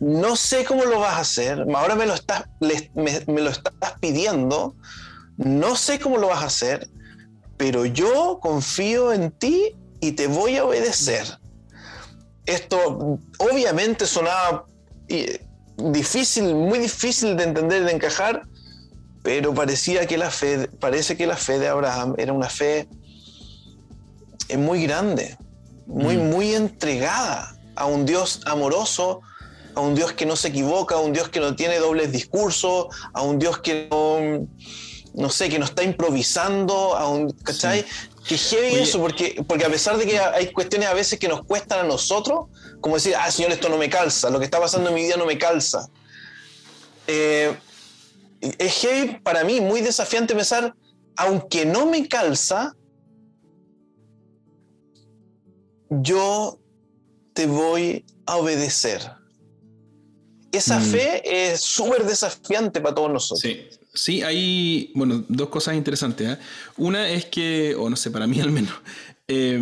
[0.00, 4.74] no sé cómo lo vas a hacer, ahora me lo estás, me, lo estás pidiendo,
[5.36, 6.88] no sé cómo lo vas a hacer,
[7.56, 11.26] pero yo confío en ti y te voy a obedecer.
[12.46, 14.66] Esto obviamente sonaba
[15.76, 18.42] difícil, muy difícil de entender, de encajar,
[19.22, 22.88] pero parecía que la fe, parece que la fe de Abraham era una fe
[24.56, 25.36] muy grande,
[25.86, 26.30] muy, mm.
[26.30, 29.20] muy entregada a un Dios amoroso,
[29.78, 32.88] a un Dios que no se equivoca, a un Dios que no tiene dobles discursos,
[33.12, 34.48] a un Dios que no,
[35.14, 37.84] no sé, que no está improvisando, a un, ¿cachai?
[38.26, 41.44] Que heavy eso, porque, porque a pesar de que hay cuestiones a veces que nos
[41.44, 42.46] cuestan a nosotros,
[42.80, 45.16] como decir, ah, Señor, esto no me calza, lo que está pasando en mi vida
[45.16, 45.88] no me calza.
[47.06, 47.56] eh,
[48.40, 50.74] es heavy para mí, muy desafiante pensar,
[51.16, 52.74] aunque no me calza,
[55.88, 56.58] yo
[57.32, 59.18] te voy a obedecer.
[60.52, 60.84] Esa Mm.
[60.84, 63.40] fe es súper desafiante para todos nosotros.
[63.40, 63.60] Sí,
[63.92, 66.28] sí, hay, bueno, dos cosas interesantes.
[66.28, 66.38] ¿eh?
[66.76, 68.72] Una es que, o no sé, para mí al menos,
[69.28, 69.58] eh,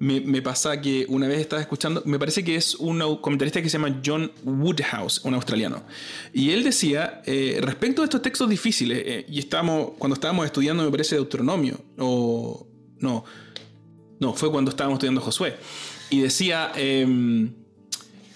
[0.00, 3.68] me, me pasa que una vez estaba escuchando, me parece que es un comentarista que
[3.68, 5.82] se llama John Woodhouse, un australiano,
[6.32, 10.82] y él decía, eh, respecto a estos textos difíciles, eh, y estábamos, cuando estábamos estudiando,
[10.82, 12.66] me parece, Deuteronomio, o
[12.98, 13.24] no,
[14.20, 15.56] no, fue cuando estábamos estudiando Josué,
[16.08, 17.52] y decía em,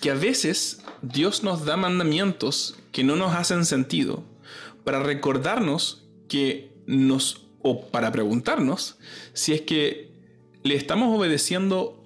[0.05, 4.23] que a veces Dios nos da mandamientos que no nos hacen sentido
[4.85, 8.99] para recordarnos que nos, o para preguntarnos
[9.33, 10.13] si es que
[10.63, 12.03] le estamos obedeciendo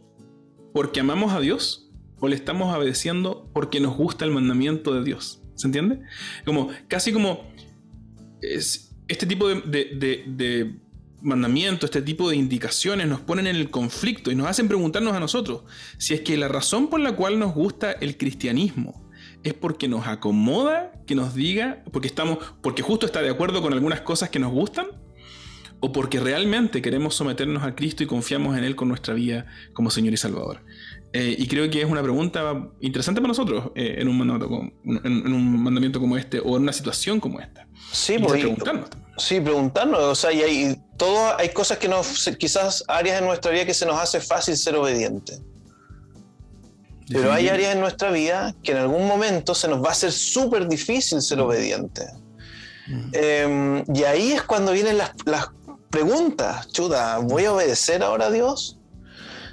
[0.73, 5.41] porque amamos a Dios o le estamos obedeciendo porque nos gusta el mandamiento de Dios.
[5.57, 6.01] ¿Se entiende?
[6.45, 7.53] Como, casi como
[8.41, 10.77] es- este tipo de, de, de- de
[11.21, 15.21] mandamientos, este tipo de indicaciones nos ponen en el conflicto y nos hacen preguntarnos a
[15.21, 15.63] nosotros
[15.99, 19.09] si es que la razón por la cual nos gusta el cristianismo
[19.43, 23.73] es porque nos acomoda que nos diga, porque estamos, porque justo está de acuerdo con
[23.73, 24.87] algunas cosas que nos gustan,
[25.81, 29.91] o porque realmente queremos someternos a Cristo y confiamos en Él con nuestra vida como
[29.91, 30.65] Señor y Salvador.
[31.13, 34.73] Eh, y creo que es una pregunta interesante para nosotros eh, en, un mandamiento como,
[34.85, 37.67] en, en un mandamiento como este o en una situación como esta.
[37.93, 38.91] Sí, Y pues, preguntarnos.
[39.17, 40.01] sí, preguntarnos.
[40.01, 43.73] O sea, y hay, todo, hay cosas que nos, quizás áreas en nuestra vida que
[43.73, 45.39] se nos hace fácil ser obediente.
[47.11, 50.13] Pero hay áreas en nuestra vida que en algún momento se nos va a hacer
[50.13, 52.07] súper difícil ser obediente.
[52.87, 53.11] Mm.
[53.15, 55.47] Eh, y ahí es cuando vienen las, las
[55.89, 56.69] preguntas.
[56.69, 58.79] Chuda, ¿voy a obedecer ahora a Dios?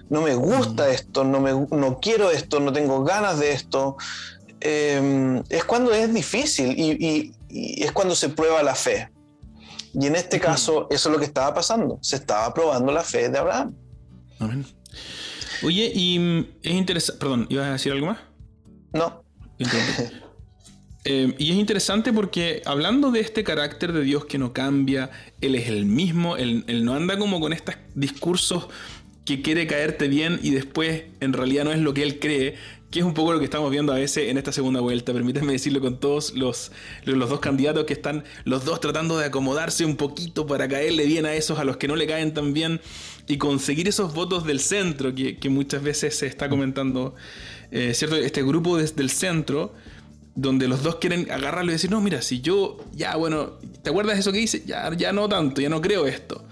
[0.09, 3.95] No me gusta esto, no, me, no quiero esto, no tengo ganas de esto.
[4.59, 9.09] Eh, es cuando es difícil y, y- y es cuando se prueba la fe.
[9.99, 11.97] Y en este caso, eso es lo que estaba pasando.
[12.01, 13.73] Se estaba probando la fe de Abraham.
[14.39, 14.65] Amén.
[15.63, 17.19] Oye, y mm, es interesante.
[17.19, 18.19] Perdón, ¿ibas a decir algo más?
[18.93, 19.23] No.
[21.05, 25.55] Eh, y es interesante porque hablando de este carácter de Dios que no cambia, Él
[25.55, 28.67] es el mismo, Él, él no anda como con estos discursos
[29.23, 32.55] que quiere caerte bien y después en realidad no es lo que Él cree,
[32.95, 35.11] que es un poco lo que estamos viendo a veces en esta segunda vuelta.
[35.11, 36.71] Permítanme decirlo con todos los,
[37.03, 41.25] los dos candidatos que están los dos tratando de acomodarse un poquito para caerle bien
[41.25, 42.79] a esos a los que no le caen tan bien
[43.27, 47.15] y conseguir esos votos del centro que, muchas veces se está comentando,
[47.69, 48.15] eh, ¿cierto?
[48.15, 49.73] Este grupo desde el centro
[50.33, 54.15] donde los dos quieren agarrarlo y decir, no, mira, si yo, ya, bueno, ¿te acuerdas
[54.15, 54.63] de eso que dice?
[54.65, 56.45] Ya, ya no tanto, ya no creo esto.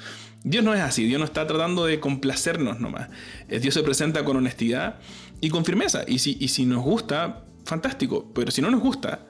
[0.43, 3.08] Dios no es así, Dios no está tratando de complacernos nomás.
[3.47, 4.99] Eh, Dios se presenta con honestidad
[5.43, 6.06] y con firmeza.
[6.08, 8.32] Y si, y si nos gusta, fantástico.
[8.34, 9.27] Pero si no nos gusta,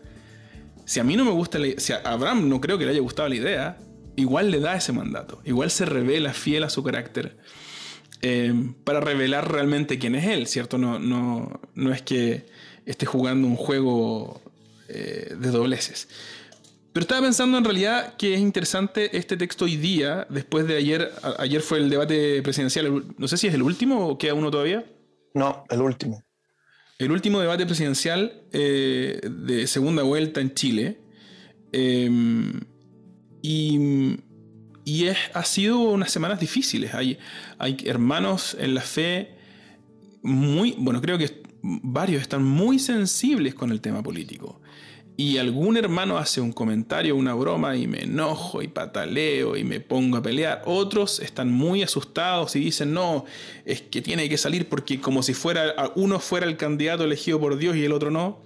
[0.86, 3.02] si a mí no me gusta, la, si a Abraham no creo que le haya
[3.02, 3.78] gustado la idea,
[4.16, 5.42] igual le da ese mandato.
[5.44, 7.36] Igual se revela fiel a su carácter
[8.22, 10.78] eh, para revelar realmente quién es él, ¿cierto?
[10.78, 12.46] No, no, no es que
[12.86, 14.40] esté jugando un juego
[14.90, 16.10] eh, de dobleces.
[16.94, 21.12] Pero estaba pensando en realidad que es interesante este texto hoy día, después de ayer,
[21.40, 24.86] ayer fue el debate presidencial, no sé si es el último o queda uno todavía.
[25.34, 26.24] No, el último.
[27.00, 31.02] El último debate presidencial eh, de segunda vuelta en Chile.
[31.72, 32.10] Eh,
[33.42, 34.18] y
[34.86, 36.94] y es, ha sido unas semanas difíciles.
[36.94, 37.18] Hay,
[37.58, 39.36] hay hermanos en la fe
[40.22, 44.62] muy, bueno, creo que varios están muy sensibles con el tema político.
[45.16, 49.80] Y algún hermano hace un comentario, una broma y me enojo y pataleo y me
[49.80, 50.64] pongo a pelear.
[50.66, 53.26] Otros están muy asustados y dicen, no,
[53.64, 57.58] es que tiene que salir porque como si fuera uno fuera el candidato elegido por
[57.58, 58.42] Dios y el otro no.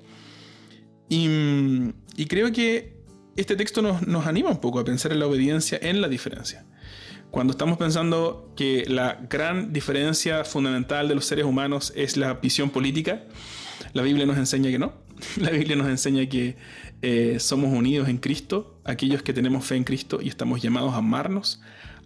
[1.10, 2.98] Y, creo que
[3.38, 6.66] este texto nos, nos anima un poco a pensar en la obediencia, en la diferencia.
[7.32, 12.72] Cuando estamos pensando que la gran diferencia fundamental de los seres humanos es la visión
[12.72, 13.24] política,
[13.94, 15.07] la Biblia nos enseña que no.
[15.38, 16.58] La Biblia nos enseña que
[17.02, 20.98] eh, somos unidos en Cristo, aquellos que tenemos fe en Cristo y estamos llamados a
[20.98, 21.62] amarnos,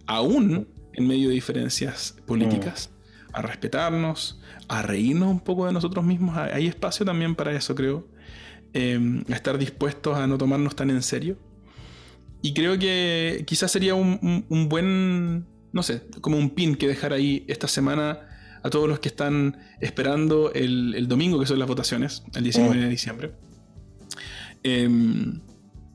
[0.06, 2.90] aún en medio de diferencias políticas,
[3.32, 6.36] a respetarnos, a reírnos un poco de nosotros mismos.
[6.36, 8.06] Hay espacio también para eso, creo.
[8.74, 11.38] Eh, a estar dispuestos a no tomarnos tan en serio.
[12.42, 16.88] Y creo que quizás sería un, un, un buen, no sé, como un pin que
[16.88, 18.31] dejar ahí esta semana
[18.62, 22.76] a todos los que están esperando el, el domingo, que son las votaciones, el 19
[22.80, 23.32] de diciembre.
[24.64, 24.88] Eh,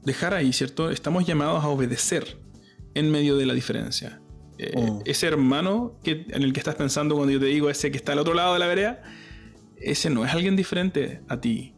[0.03, 0.89] dejar ahí, ¿cierto?
[0.91, 2.37] Estamos llamados a obedecer
[2.93, 4.21] en medio de la diferencia.
[4.57, 4.99] Eh, Mm.
[5.05, 8.13] Ese hermano que, en el que estás pensando cuando yo te digo ese que está
[8.13, 9.03] al otro lado de la vereda,
[9.79, 11.73] ese no es alguien diferente a ti.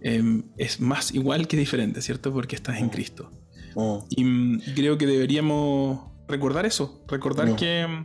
[0.00, 2.32] em, es más igual que diferente, ¿cierto?
[2.32, 2.90] Porque estás en Mm.
[2.90, 3.32] Cristo.
[3.74, 3.96] Mm.
[4.10, 7.56] Y mm, creo que deberíamos recordar eso, recordar Mm.
[7.56, 8.04] que,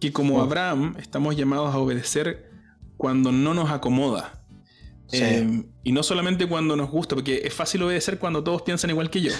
[0.00, 0.40] que como.
[0.40, 2.50] Abraham estamos llamados a obedecer
[2.96, 4.42] cuando no nos acomoda.
[5.08, 5.18] Sí.
[5.22, 9.08] Eh, y no solamente cuando nos gusta, porque es fácil obedecer cuando todos piensan igual
[9.08, 9.32] que yo.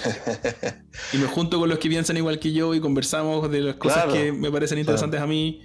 [1.13, 4.05] y me junto con los que piensan igual que yo y conversamos de las cosas
[4.05, 4.13] Claro.
[4.13, 5.61] que me parecen interesantes a mí.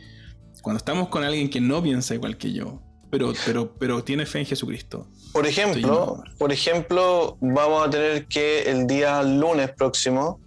[0.61, 4.40] Cuando estamos con alguien que no piensa igual que yo, pero, pero, pero tiene fe
[4.40, 5.07] en Jesucristo.
[5.33, 10.40] Por ejemplo, por ejemplo, vamos a tener que el día lunes próximo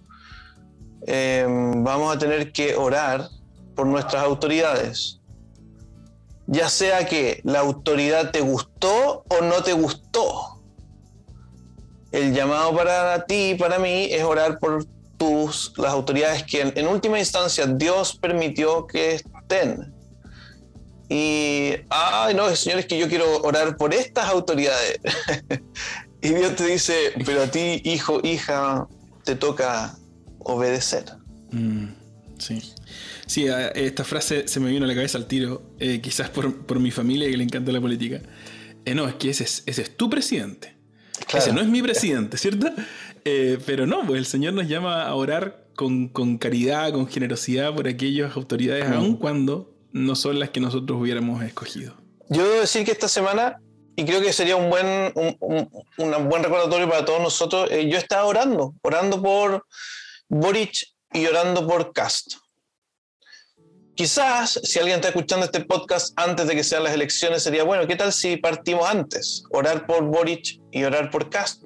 [1.08, 3.28] eh, vamos a tener que orar
[3.76, 5.20] por nuestras autoridades.
[6.48, 10.62] Ya sea que la autoridad te gustó o no te gustó.
[12.12, 14.86] El llamado para ti y para mí es orar por
[15.18, 19.94] tus las autoridades que en, última instancia Dios permitió que estén.
[21.10, 25.00] Y, ay, no, señores, que yo quiero orar por estas autoridades.
[26.22, 28.88] y Dios te dice, pero a ti, hijo, hija,
[29.24, 29.96] te toca
[30.40, 31.06] obedecer.
[31.52, 31.90] Mm,
[32.38, 32.62] sí.
[33.26, 33.46] Sí,
[33.76, 36.92] esta frase se me vino a la cabeza al tiro, eh, quizás por, por mi
[36.92, 38.22] familia que le encanta la política.
[38.86, 40.76] Eh, no, es que ese es, ese es tu presidente.
[41.34, 42.68] Ese no es mi presidente, ¿cierto?
[43.28, 47.74] Eh, pero no, pues el Señor nos llama a orar con, con caridad, con generosidad
[47.74, 48.94] por aquellas autoridades, Mm.
[48.94, 51.96] aun cuando no son las que nosotros hubiéramos escogido.
[52.30, 53.60] Yo debo decir que esta semana,
[53.96, 57.98] y creo que sería un buen, un, un- un buen recordatorio para todos nosotros, yo
[57.98, 59.66] estaba orando, orando por
[60.30, 60.74] Boric
[61.14, 62.34] y orando por Cast.
[63.96, 67.88] Quizás, si alguien está escuchando este podcast antes de que sean las elecciones, sería bueno,
[67.88, 69.44] ¿qué tal si partimos antes?
[69.52, 71.64] Orar por Boric y orar por Cast.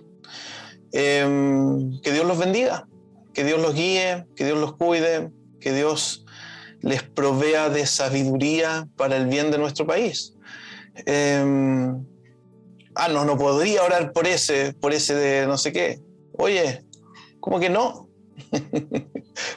[0.91, 2.87] Em, que Dios los bendiga,
[3.33, 6.25] que Dios los guíe, que Dios los cuide, que Dios
[6.81, 10.35] les provea de sabiduría para el bien de nuestro país.
[11.05, 11.43] Eh,
[12.95, 15.99] ah, no, no podría orar por ese, por ese de no sé qué.
[16.37, 16.85] Oye,
[17.39, 18.07] ¿cómo que no?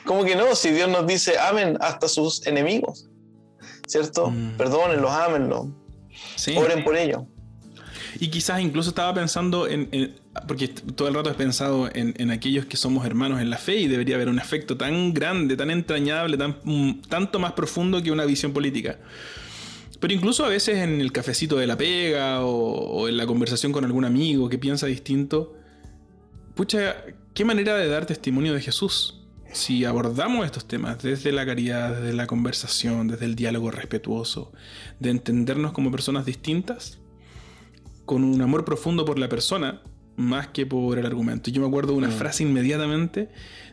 [0.04, 0.54] ¿Cómo que no?
[0.54, 3.08] Si Dios nos dice, amen hasta sus enemigos,
[3.86, 4.30] ¿cierto?
[4.30, 4.56] Mm.
[4.56, 5.66] Perdónenlos, ámenlos,
[6.36, 6.54] Sí.
[6.56, 7.22] oren por ellos.
[8.20, 12.30] Y quizás incluso estaba pensando en, en- porque todo el rato he pensado en, en
[12.30, 15.70] aquellos que somos hermanos en la fe y debería haber un efecto tan grande, tan
[15.70, 18.98] entrañable, tan, mm, tanto más profundo que una visión política.
[19.98, 23.72] Pero incluso a veces en el cafecito de la pega o, o en la conversación
[23.72, 25.54] con algún amigo que piensa distinto,
[26.54, 26.96] pucha,
[27.34, 29.21] qué manera de dar testimonio de Jesús.
[29.52, 34.52] Si abordamos estos temas desde la caridad, desde la conversación, desde el diálogo respetuoso,
[34.98, 36.98] de entendernos como personas distintas,
[38.06, 39.82] con un amor profundo por la persona
[40.16, 41.50] más que por el argumento.
[41.50, 42.12] Yo me acuerdo de una Mm.
[42.12, 43.28] frase inmediatamente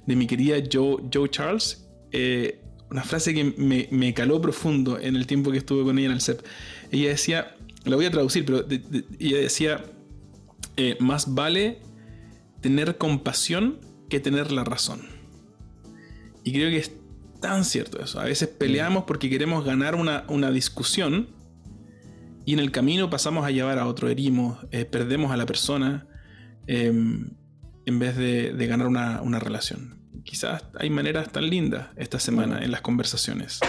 [0.05, 2.61] de mi querida Joe, Joe Charles, eh,
[2.91, 6.13] una frase que me, me caló profundo en el tiempo que estuve con ella en
[6.13, 6.41] el CEP.
[6.91, 9.83] Ella decía, la voy a traducir, pero de- de- ella decía,
[10.75, 11.79] eh, más vale
[12.61, 15.01] tener compasión que tener la razón.
[16.49, 16.91] Y creo que es
[17.39, 18.19] tan cierto eso.
[18.19, 21.29] A veces peleamos porque queremos ganar una, una discusión
[22.45, 26.07] y en el camino pasamos a llevar a otro, herimos, eh, perdemos a la persona
[26.65, 29.99] eh, en vez de, de ganar una, una relación.
[30.23, 33.59] Quizás hay maneras tan lindas esta semana en las conversaciones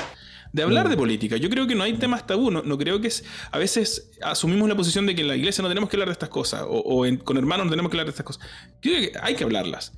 [0.53, 1.37] de hablar de política.
[1.37, 2.51] Yo creo que no hay temas tabú.
[2.51, 3.25] No, no creo que es.
[3.53, 6.13] A veces asumimos la posición de que en la iglesia no tenemos que hablar de
[6.15, 6.63] estas cosas.
[6.63, 8.43] O, o en- con hermanos no tenemos que hablar de estas cosas.
[8.81, 9.93] Creo que hay que hablarlas.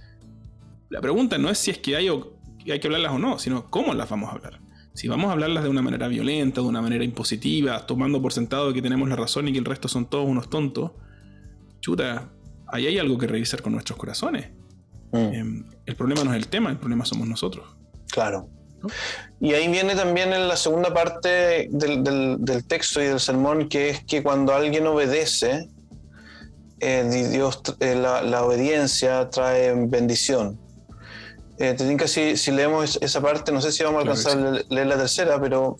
[0.91, 2.37] La pregunta no es si es que hay, o,
[2.71, 4.61] hay que hablarlas o no, sino cómo las vamos a hablar.
[4.95, 8.73] Si vamos a hablarlas de una manera violenta, de una manera impositiva, tomando por sentado
[8.75, 10.93] que tenemos la razón y que el resto son todos unos tontos,
[11.81, 12.31] chuta,
[12.67, 14.51] ahí hay algo que revisar con nuestros corazones.
[15.13, 17.67] Mm, Em, el problema no es el tema, el problema somos nosotros.
[18.11, 18.49] claro.
[18.83, 18.89] ¿no?
[19.41, 23.69] Y ahí viene también en la segunda parte del, del- del texto y del sermón,
[23.69, 25.69] que es que cuando alguien obedece,
[26.81, 30.59] eh, di- Dios, eh, la, la obediencia trae bendición.
[31.63, 34.21] Eh, te tinca si, si leemos es- esa parte, no sé si vamos a Claro
[34.21, 35.77] que alcanzar a le- leer la tercera, pero,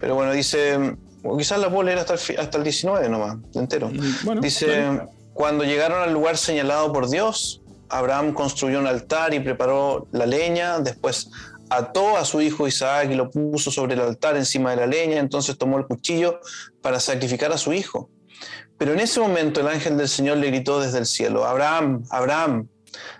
[0.00, 3.90] pero bueno, dice, o quizás la puedo leer hasta el, hasta el 19 nomás, entero.
[3.90, 9.38] Mm, Bueno, Dice, cuando llegaron al lugar señalado por Dios, Abraham construyó un altar y
[9.40, 11.30] preparó la leña, después
[11.70, 15.18] ató a su hijo Isaac y lo puso sobre el altar encima de la leña,
[15.20, 16.40] entonces tomó el cuchillo
[16.82, 18.10] para sacrificar a su hijo.
[18.78, 22.66] Pero en ese momento el ángel del Señor le gritó desde el cielo, Abraham, Abraham,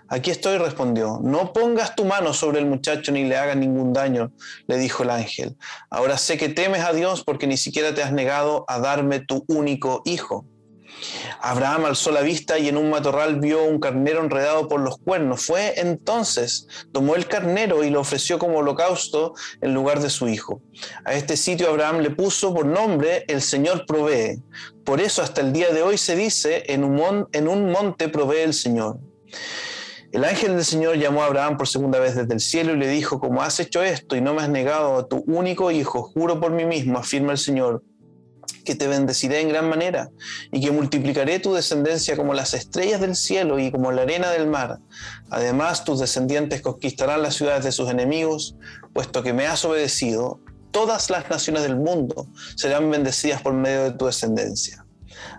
[0.07, 4.31] aquí estoy, respondió, no pongas tu mano sobre el muchacho ni le hagas ningún daño,
[4.67, 5.55] le dijo el ángel.
[5.89, 9.45] Ahora sé que temes a Dios porque ni siquiera te has negado a darme tu
[9.47, 10.45] único hijo.
[11.41, 15.45] Abraham alzó la vista y en un matorral vio un carnero enredado por los cuernos.
[15.45, 20.61] Fue entonces, tomó el carnero y lo ofreció como holocausto en lugar de su hijo.
[21.05, 24.41] A este sitio Abraham le puso por nombre El Señor provee.
[24.83, 28.41] Por eso hasta el día de hoy se dice, en un, en un monte provee
[28.41, 28.99] el Señor.
[30.11, 32.87] El ángel del Señor llamó a Abraham por segunda vez desde el cielo y le
[32.87, 36.39] dijo, como has hecho esto y no me has negado a tu único hijo, juro
[36.39, 37.83] por mí mismo, afirma el Señor,
[38.63, 40.09] que te bendeciré en gran manera
[40.51, 44.47] y que multiplicaré tu descendencia como las estrellas del cielo y como la arena del
[44.47, 44.79] mar.
[45.29, 48.55] Además, tus descendientes conquistarán las ciudades de sus enemigos,
[48.93, 50.39] puesto que me has obedecido.
[50.71, 54.85] Todas las naciones del mundo serán bendecidas por medio de tu descendencia.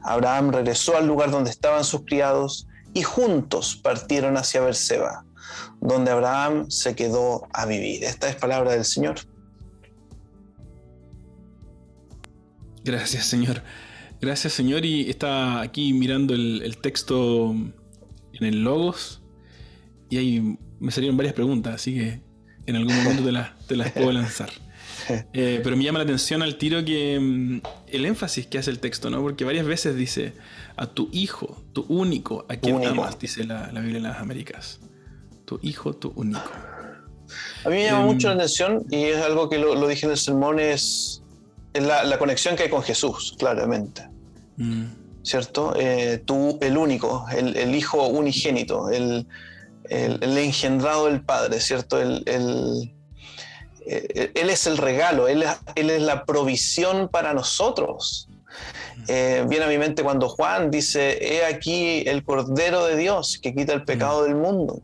[0.03, 2.67] Abraham regresó al lugar donde estaban sus criados
[2.97, 5.27] y juntos partieron hacia Berseba,
[5.83, 8.03] donde Abraham se quedó a vivir.
[8.05, 9.17] Esta es palabra del Señor.
[12.83, 13.63] Gracias, Señor.
[14.19, 14.87] Gracias, Señor.
[14.87, 17.75] Y está aquí mirando el, texto en
[18.47, 19.23] el Logos.
[20.09, 22.23] Y ahí me salieron varias preguntas, así que
[22.65, 24.49] en algún momento te, las, puedo lanzar.
[25.35, 27.61] Eh, pero me llama la atención al tiro que mm,
[27.93, 29.21] el énfasis que hace el texto, ¿no?
[29.21, 30.33] Porque varias veces dice
[30.77, 34.81] a tu hijo, tu único, a quien amas, dice la, Biblia en las Américas.
[35.45, 36.51] Tu hijo, tu único.
[37.65, 40.07] A mí me llama mucho la em, atención y es algo que lo, lo dije
[40.07, 41.23] en el sermón, es
[41.81, 44.09] la, conexión que hay con Jesús, claramente.
[44.57, 44.85] Mm.
[45.23, 45.75] ¿Cierto?
[45.77, 49.27] Eh, tú, el único, el, hijo unigénito, el,
[49.89, 52.01] engendrado del Padre, ¿cierto?
[52.01, 52.23] El,
[53.87, 58.29] eh, él es el regalo, él, él, es la provisión para nosotros.
[59.09, 63.55] Eh, viene a mi mente cuando Juan dice, he aquí el Cordero de Dios que
[63.55, 64.83] quita el pecado del mundo.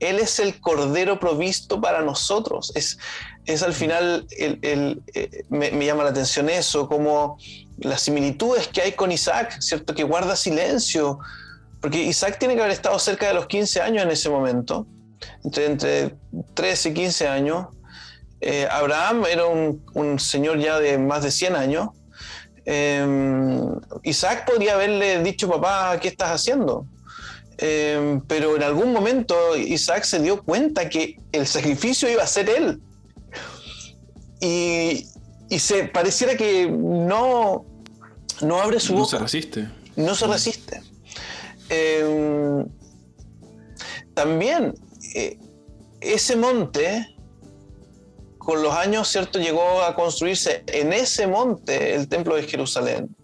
[0.00, 2.72] Él es el Cordero provisto para nosotros.
[2.74, 2.98] Es,
[3.44, 7.38] es al final, el, eh, me, llama la atención eso, como
[7.78, 9.94] las similitudes que hay con Isaac, ¿cierto?
[9.94, 11.18] Que guarda silencio,
[11.80, 14.86] porque Isaac tiene que haber estado cerca de los 15 años en ese momento,
[15.44, 16.16] entre, entre
[16.54, 17.66] 13 y 15 años.
[18.40, 21.88] Eh, Abraham era un, señor ya de más de 100 años.
[22.70, 26.84] Em, Isaac podría haberle dicho, papá, ¿qué estás haciendo?
[27.56, 32.50] Em, pero en algún momento Isaac se dio cuenta que el sacrificio iba a ser
[32.50, 32.82] él
[34.38, 35.06] y,
[35.58, 37.64] se pareciera que no,
[38.42, 39.02] no abre su boca.
[39.02, 39.68] No se resiste.
[39.96, 40.82] No se resiste.
[41.70, 42.66] Em,
[44.12, 44.74] también
[45.14, 45.38] eh,
[46.02, 47.16] ese monte,
[48.48, 49.38] con los años, ¿cierto?
[49.38, 53.14] Llegó a construirse en ese monte el templo de Jerusalén.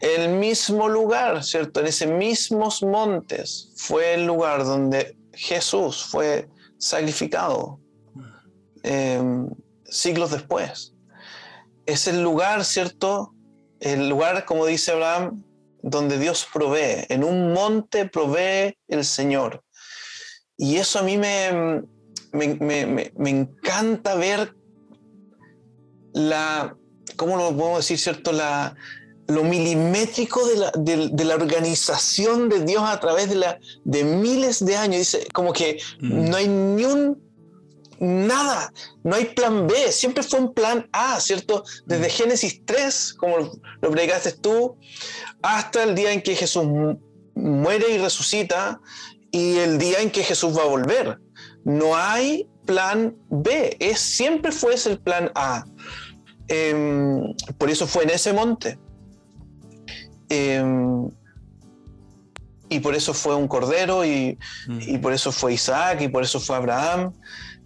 [0.00, 1.78] El mismo lugar, ¿cierto?
[1.78, 6.48] En ese mismos montes fue el lugar donde Jesús fue
[6.78, 7.78] sacrificado
[8.82, 9.48] Em,
[9.84, 10.94] siglos después.
[11.86, 13.34] Es el lugar, ¿cierto?
[13.80, 15.44] El lugar, como dice Abraham,
[15.82, 17.06] donde Dios provee.
[17.08, 19.62] En un monte provee el Señor.
[20.56, 21.82] Y eso a mí me,
[22.32, 24.54] me, encanta ver
[26.12, 26.76] la,
[27.16, 28.32] ¿cómo lo podemos decir, cierto?
[28.32, 28.74] La,
[29.28, 34.64] lo milimétrico de la, de, la, organización de Dios a través de, la, de miles
[34.64, 34.98] de años.
[34.98, 36.30] Dice, como que mm.
[36.30, 37.30] no hay ni un
[38.00, 38.72] nada,
[39.04, 41.64] no hay plan B, siempre fue un plan A, ¿cierto?
[41.86, 42.10] Desde mm.
[42.10, 43.36] Génesis 3, como
[43.80, 44.76] lo predicaste tú,
[45.42, 46.64] hasta el día en que Jesús
[47.34, 48.80] muere y resucita
[49.30, 51.18] y el día en que Jesús va a volver.
[51.64, 55.64] No hay plan B, es, siempre fue ese el plan A.
[56.48, 58.78] Em, por eso fue en ese monte.
[60.28, 61.10] Em,
[62.68, 64.38] y por eso fue un cordero, y,
[64.68, 64.78] mm.
[64.80, 67.12] y, por eso fue Isaac, y por eso fue Abraham,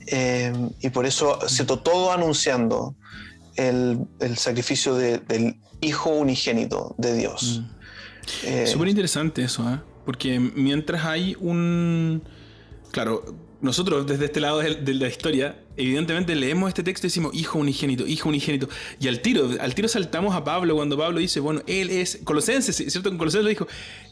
[0.07, 2.95] eh, y por eso se todo anunciando
[3.57, 7.61] el, sacrificio del Hijo unigénito de Dios.
[7.61, 8.47] Mm.
[8.47, 9.79] Eh, Súper interesante eso, ¿eh?
[10.05, 12.23] porque mientras hay un...
[12.91, 13.25] Claro,
[13.65, 18.07] nosotros desde este lado de la historia, evidentemente leemos este texto y decimos, hijo unigénito,
[18.07, 18.69] hijo unigénito.
[19.01, 22.77] Y al tiro, al tiro saltamos a Pablo cuando Pablo dice, bueno, él es, Colosenses,
[22.77, 23.09] ¿cierto?
[23.09, 23.67] En Colosenses lo dijo,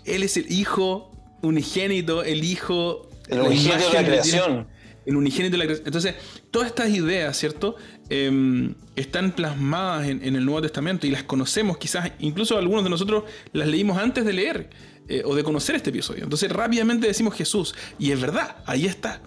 [0.05, 3.09] él es el hijo unigénito, el hijo...
[3.29, 4.67] El unigénito de la creación
[5.07, 6.15] el unigénito de la Entonces,
[6.51, 7.77] todas estas ideas, ¿cierto?
[8.09, 13.25] Em, están plasmadas en, el Nuevo Testamento y las conocemos, quizás incluso algunos de nosotros
[13.53, 14.71] las leímos antes de leer
[15.09, 16.25] eh, o de conocer este episodio.
[16.25, 19.21] Entonces, rápidamente decimos Jesús, y es verdad, ahí está.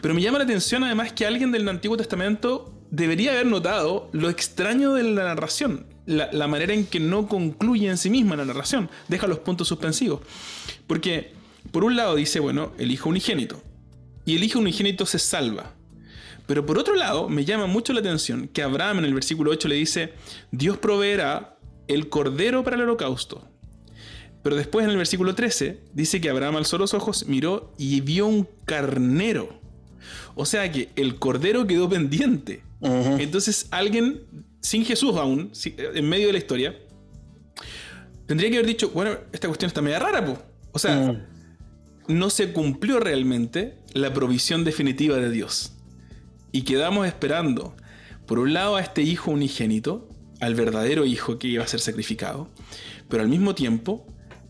[0.00, 4.30] Pero me llama la atención además que alguien del Antiguo Testamento debería haber notado lo
[4.30, 8.90] extraño de la narración, la, manera en que no concluye en sí misma la narración,
[9.08, 10.20] deja los puntos suspensivos.
[10.86, 11.32] Porque,
[11.72, 13.62] por un lado, dice, bueno, el Hijo unigénito
[14.26, 15.72] y el hijo unigénito se salva.
[16.46, 19.68] Pero por otro lado, me llama mucho la atención que Abraham en el versículo 8
[19.68, 20.12] le dice,
[20.50, 21.56] Dios proveerá
[21.88, 23.48] el cordero para el holocausto.
[24.42, 28.26] Pero después en el versículo 13 dice que Abraham alzó los ojos, miró y vio
[28.26, 29.60] un carnero.
[30.34, 32.62] O sea que el cordero quedó pendiente.
[32.80, 34.22] Entonces alguien,
[34.60, 36.76] sin Jesús aún, en medio de la historia,
[38.26, 40.38] tendría que haber dicho, bueno, esta cuestión está media rara, pues.
[40.72, 41.22] O sea, mm.
[42.08, 45.72] no se cumplió realmente la provisión definitiva de Dios.
[46.52, 47.74] Y quedamos esperando,
[48.26, 50.08] por un lado, a este hijo unigénito,
[50.40, 52.50] al verdadero hijo que iba a ser sacrificado,
[53.08, 54.06] pero al mismo tiempo,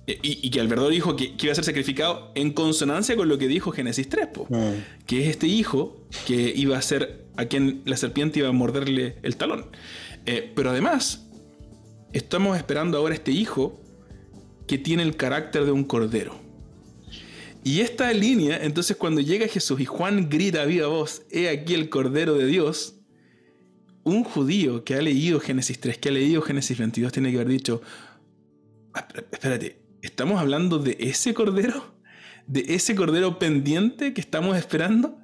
[0.06, 3.38] eh, y, que al verdadero hijo que, iba a ser sacrificado en consonancia con lo
[3.38, 4.56] que dijo Génesis 3, mm.
[5.06, 9.16] que es este hijo que iba a ser a quien la serpiente iba a morderle
[9.22, 9.66] el talón.
[10.24, 11.26] Eh, pero además,
[12.12, 13.80] estamos esperando ahora este hijo
[14.68, 16.38] que tiene el carácter de un cordero.
[17.64, 21.74] Y esta línea, entonces cuando llega Jesús y Juan grita a viva voz, he aquí
[21.74, 22.94] el cordero de Dios,
[24.04, 27.48] un judío que ha leído Génesis 3, que ha leído Génesis 22, tiene que haber
[27.48, 27.82] dicho,
[28.94, 31.96] ah, espérate, ¿estamos hablando de ese cordero?
[32.46, 35.18] ¿De ese cordero pendiente que estamos esperando?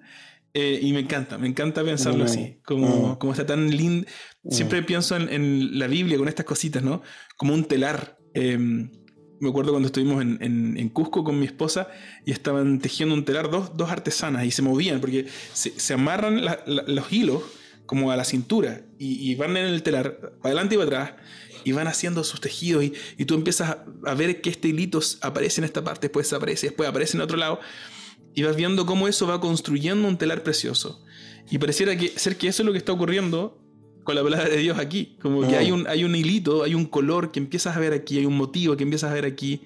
[0.55, 4.07] Eh, y me encanta, me encanta pensarlo así, como, como está tan lindo.
[4.51, 7.03] Siempre pienso en, la Biblia con estas cositas, ¿no?
[7.37, 8.19] Como un telar.
[8.35, 8.91] Em,
[9.41, 11.89] me acuerdo cuando estuvimos en, Cusco con mi esposa
[12.25, 17.13] y estaban tejiendo un telar dos, dos artesanas y se movían porque se, amarran los
[17.13, 17.43] hilos
[17.87, 21.21] como a la cintura y, van en el telar, para adelante y para atrás,
[21.65, 25.61] y van haciendo sus tejidos y, y tú empiezas a, ver que este hilito aparece
[25.61, 27.61] en esta parte, después aparece, después aparece en otro lado
[28.35, 31.05] y vas viendo cómo eso va construyendo un telar precioso.
[31.51, 33.59] Y pareciera que, ser que eso es lo que está ocurriendo
[34.05, 35.17] con la palabra de Dios aquí.
[35.21, 35.75] Como que hay mm.
[35.75, 38.77] un, hay un hilito, hay un color que empiezas a ver aquí, hay un motivo
[38.77, 39.63] que empiezas a ver aquí,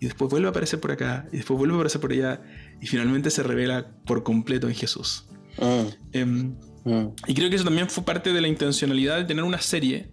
[0.00, 2.42] y después vuelve a aparecer por acá, y después vuelve a aparecer por allá,
[2.80, 5.26] y finalmente se revela por completo en Jesús.
[5.58, 5.86] Mm.
[6.12, 7.14] Em, mm.
[7.26, 10.10] Y creo que eso también fue parte de la intencionalidad de tener una serie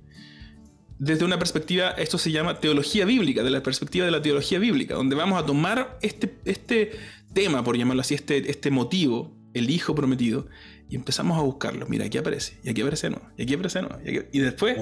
[1.03, 4.95] desde una perspectiva, esto se llama teología bíblica, de la perspectiva de la teología bíblica,
[4.95, 6.91] donde vamos a tomar este, este
[7.33, 10.47] tema, por llamarlo así, este, este motivo, el hijo prometido,
[10.89, 11.87] y empezamos a buscarlo.
[11.87, 13.89] Mira, aquí aparece, y aquí aparece no, y aquí aparece no,
[14.31, 14.77] y, después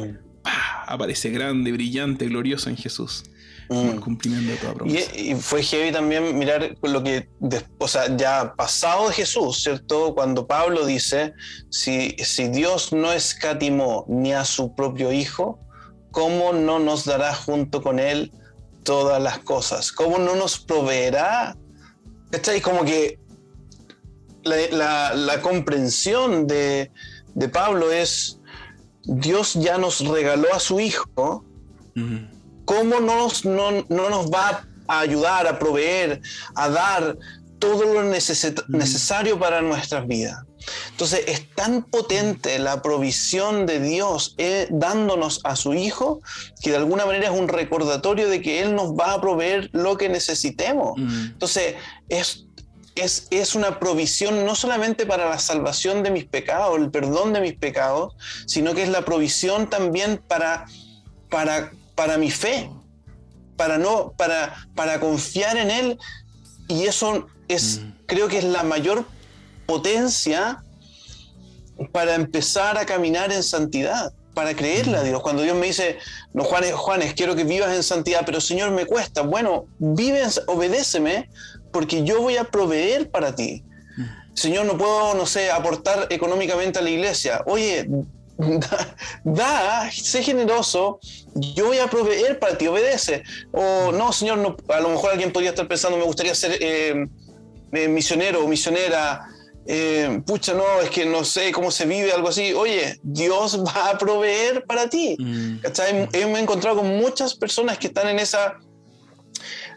[0.86, 3.24] aparece grande, brillante, glorioso en Jesús.
[3.68, 4.02] Como el mm.
[4.02, 5.18] cumplimiento de toda promesa.
[5.18, 7.30] Y, fue heavy también mirar lo que,
[7.80, 10.14] o sea, ya pasado de Jesús, ¿cierto?
[10.14, 11.34] Cuando Pablo dice,
[11.72, 15.60] si, si Dios no escatimó ni a su propio hijo,
[16.12, 18.32] ¿cómo no nos dará junto con él
[18.84, 19.92] todas las cosas?
[19.92, 21.56] ¿Cómo no nos proveerá
[22.32, 22.62] ¿Cachai?
[22.62, 23.20] Como que
[24.44, 26.90] la, comprensión de,
[27.52, 28.40] Pablo es,
[29.04, 31.46] Dios ya nos regaló a su Hijo,
[32.66, 36.22] ¿cómo nos, no, nos va a ayudar, a proveer,
[36.56, 37.18] a dar
[37.62, 40.44] todo lo necesario para nuestras vidas?
[40.90, 46.22] Entonces es tan potente la provisión de Dios eh, dándonos a su Hijo
[46.62, 49.98] que de alguna manera es un recordatorio de que Él nos va a proveer lo
[49.98, 50.98] que necesitemos.
[50.98, 51.26] Mm.
[51.32, 51.76] Entonces
[52.10, 52.46] es,
[52.96, 57.42] es, es, una provisión no solamente para la salvación de mis pecados, el perdón de
[57.42, 58.14] mis pecados,
[58.46, 60.66] sino que es la provisión también para,
[61.30, 62.70] para, para mi fe,
[63.56, 66.00] para, no, para, para confiar en Él.
[66.68, 67.92] Y eso es, mm.
[68.06, 69.06] creo que es la mayor
[69.66, 70.64] potencia
[71.92, 75.22] para empezar a caminar en santidad, para creerle a Dios.
[75.22, 75.98] Cuando Dios me dice,
[76.34, 79.22] no, Juanes, Juanes, quiero que vivas en santidad, pero Señor, me cuesta.
[79.22, 81.30] Bueno, vive, obedéceme,
[81.72, 83.64] porque yo voy a proveer para ti.
[84.34, 87.42] Señor, no puedo, no sé, aportar económicamente a la iglesia.
[87.46, 87.88] Oye,
[89.24, 91.00] da, sé generoso,
[91.36, 93.24] yo voy a proveer para ti, obedece.
[93.52, 97.08] O no, Señor, no, a lo mejor alguien podría estar pensando, me gustaría ser eh,
[97.72, 99.28] eh, misionero o misionera
[99.66, 102.54] eh, pucha, no, es que no sé cómo se vive, algo así.
[102.54, 105.16] Oye, Dios va a proveer para ti.
[105.20, 105.60] Mm.
[105.86, 108.58] Me he encontrado con muchas personas que están en esa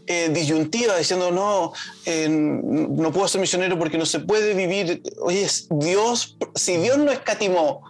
[0.07, 1.73] eh, disyuntiva diciendo, no,
[2.07, 5.03] eh, no puedo ser misionero porque no se puede vivir.
[5.21, 7.83] Oye, Dios, si Dios no escatimó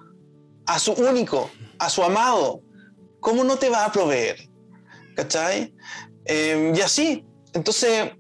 [0.66, 2.60] a su único, a su amado,
[3.20, 4.48] ¿cómo no te va a proveer?
[5.16, 5.72] ¿Cachai?
[6.26, 7.24] y así.
[7.52, 8.12] Entonces,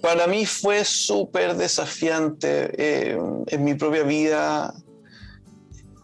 [0.00, 4.74] para mí fue súper desafiante eh, en mi propia vida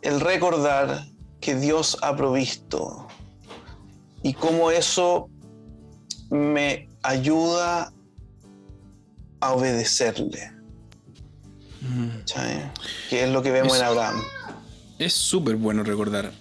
[0.03, 1.07] el recordar
[1.41, 3.07] que Dios ha provisto
[4.23, 5.29] y cómo eso
[6.31, 7.93] me ayuda
[9.41, 10.53] a obedecerle.
[13.09, 14.23] Que es lo que vemos en Abraham.
[14.99, 16.33] Es súper bueno recordar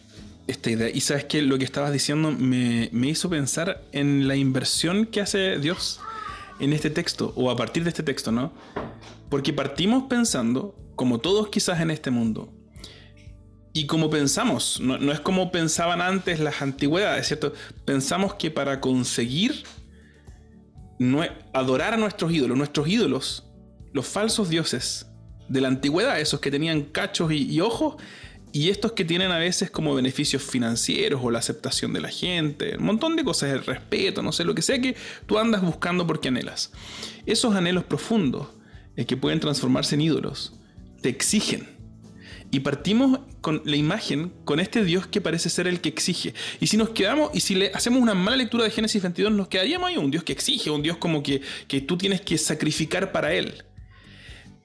[0.48, 0.90] esta idea.
[0.90, 5.22] Y sabes que lo que estabas diciendo me, me hizo pensar en la inversión que
[5.22, 6.00] hace Dios
[6.60, 8.54] en este texto, o a partir de este texto, ¿no?
[9.30, 12.52] Porque partimos pensando, como todos quizás en este mundo,
[13.74, 17.52] y como pensamos, no, es como pensaban antes las antigüedades, ¿cierto?
[17.84, 19.66] Pensamos que para conseguir
[21.52, 23.44] adorar a nuestros ídolos, nuestros ídolos,
[23.92, 25.08] los falsos dioses
[25.50, 27.96] de la antigüedad, esos que tenían cachos y, ojos,
[28.56, 32.78] y estos que tienen a veces como beneficios financieros o la aceptación de la gente,
[32.78, 34.96] un montón de cosas, el respeto, no sé, lo que sea que
[35.26, 36.72] tú andas buscando porque anhelas.
[37.26, 38.48] Esos anhelos profundos,
[38.96, 40.54] eh, que pueden transformarse en ídolos,
[41.02, 41.68] te exigen
[42.50, 46.34] y partimos con la imagen, con este Dios que parece ser el que exige.
[46.62, 49.50] Y si nos quedamos, y si le hacemos una mala lectura de Génesis 22, nos
[49.50, 53.12] quedaríamos ahí un Dios que exige, un Dios como que, que tú tienes que sacrificar
[53.12, 53.66] para Él.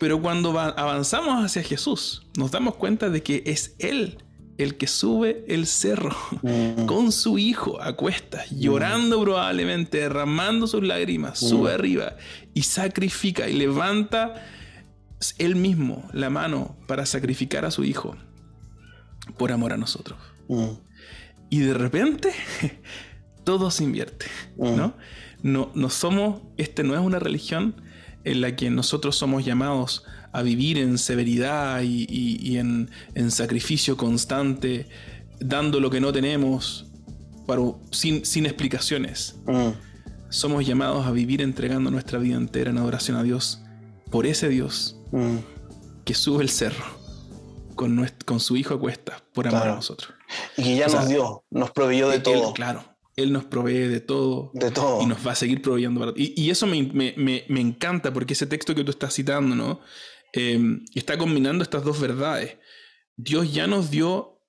[0.00, 4.24] Pero cuando avanzamos hacia Jesús, nos damos cuenta de que es Él
[4.56, 6.86] el que sube el cerro mm.
[6.86, 11.74] con su hijo a cuestas, llorando probablemente, derramando sus lágrimas, sube mm.
[11.74, 12.16] arriba
[12.54, 14.42] y sacrifica y levanta
[15.36, 18.16] él mismo la mano para sacrificar a su hijo
[19.36, 20.18] por amor a nosotros.
[20.48, 20.70] Mm.
[21.50, 22.32] Y de repente
[23.44, 24.26] todo se invierte,
[24.56, 24.76] mm.
[24.76, 24.94] ¿no?
[25.42, 25.72] ¿no?
[25.74, 27.82] No somos, este no es una religión
[28.24, 32.90] en la que nosotros somos llamados a vivir en severidad y, en,
[33.30, 34.86] sacrificio constante,
[35.40, 36.86] dando lo que no tenemos,
[37.90, 39.36] sin, sin explicaciones.
[39.46, 39.70] Mm.
[40.28, 43.60] Somos llamados a vivir entregando nuestra vida entera en adoración a Dios,
[44.10, 45.38] por ese Dios Mm.
[46.04, 46.84] que sube el cerro
[47.74, 50.12] con, con su hijo a cuestas por amar a nosotros.
[50.56, 52.52] Y que ya nos dio, nos proveyó de todo.
[52.52, 52.84] Claro,
[53.22, 54.50] Él nos provee de todo.
[54.54, 55.02] De todo.
[55.02, 56.12] Y nos va a seguir proveyendo.
[56.16, 59.80] Y, y eso me, me, me, encanta porque ese texto que tú estás citando, ¿no?
[60.32, 62.58] Em, está combinando estas dos verdades.
[63.16, 64.40] Dios ya nos dio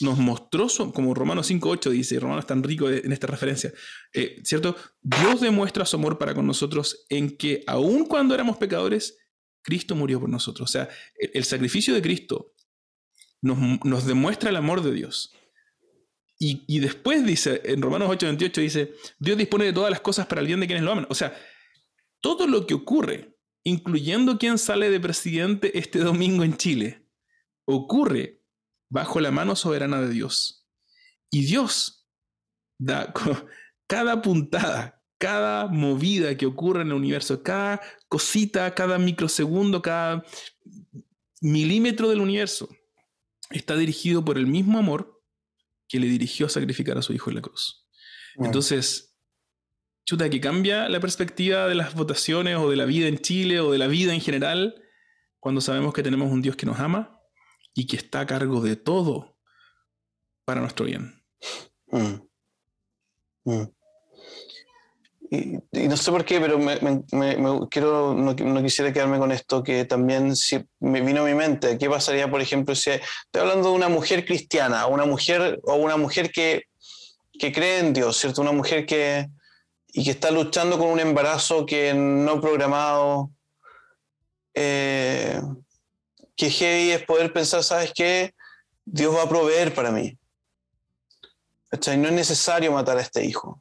[0.00, 3.72] nos mostró, como Romanos 5.8 dice, Romanos es tan rico en esta referencia,
[4.12, 4.76] eh, ¿cierto?
[5.00, 9.16] Dios demuestra su amor para con nosotros en que aun cuando éramos pecadores,
[9.62, 10.68] Cristo murió por nosotros.
[10.68, 12.52] O sea, el sacrificio de Cristo
[13.42, 15.32] nos, demuestra el amor de Dios.
[16.38, 20.46] Y, después dice, en Romanos 8:28 dice, Dios dispone de todas las cosas para el
[20.46, 21.06] bien de quienes lo aman.
[21.08, 21.34] O sea,
[22.20, 27.06] todo lo que ocurre, incluyendo quien sale de presidente este domingo en Chile,
[27.64, 28.42] ocurre
[28.90, 30.68] bajo la mano soberana de Dios.
[31.30, 32.06] Y Dios
[32.78, 33.14] da
[33.86, 40.22] cada puntada, cada movida que ocurre en el universo, cada cosita, cada microsegundo, cada
[41.40, 42.68] milímetro del universo,
[43.50, 45.15] está dirigido por el mismo amor
[45.88, 47.86] que le dirigió a sacrificar a su hijo en la cruz.
[48.36, 49.16] Entonces,
[50.04, 53.72] chuta, que cambia la perspectiva de las votaciones o de la vida en Chile o
[53.72, 54.82] de la vida en general
[55.40, 57.20] cuando sabemos que tenemos un Dios que nos ama
[57.74, 59.38] y que está a cargo de todo
[60.44, 61.22] para nuestro bien.
[61.88, 62.26] Mm.
[63.44, 63.75] Mm.
[65.30, 66.78] Y, no sé por qué, pero me,
[67.70, 71.88] quiero, no, quisiera quedarme con esto, que también si me vino a mi mente, ¿qué
[71.88, 76.30] pasaría, por ejemplo, si estoy hablando de una mujer cristiana, una mujer o una mujer
[76.30, 76.64] que,
[77.38, 78.40] que cree en Dios, ¿cierto?
[78.40, 79.28] Una mujer que,
[79.88, 83.30] y que está luchando con un embarazo que no programado,
[84.54, 85.40] eh,
[86.36, 88.34] que heavy es poder pensar, ¿sabes qué?
[88.84, 90.16] Dios va a proveer para mí.
[91.72, 93.60] No es necesario matar a este hijo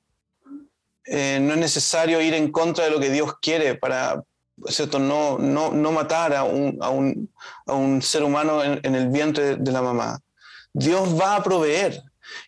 [1.06, 4.24] eh, no es necesario ir en contra de lo que Dios quiere para
[4.68, 5.00] ¿cierto?
[5.00, 7.32] No, no, no matar a un, a, un,
[7.66, 10.20] a un, ser humano en, el vientre de, la mamá.
[10.74, 12.02] Dios va a proveer.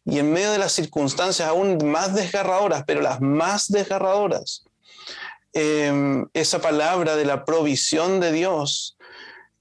[0.06, 4.64] Y en medio de las circunstancias aún más desgarradoras, pero las más desgarradoras,
[5.54, 8.98] em, esa palabra de la provisión de Dios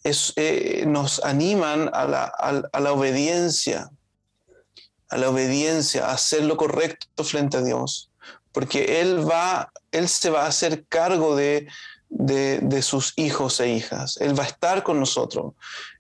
[0.04, 3.90] eh, nos animan a la, a la obediencia,
[5.10, 8.10] a la obediencia, a hacer lo correcto frente a Dios
[8.56, 11.68] porque Él, va, él se va a hacer cargo de,
[12.08, 14.16] de, sus hijos e hijas.
[14.18, 15.52] Él va a estar con nosotros.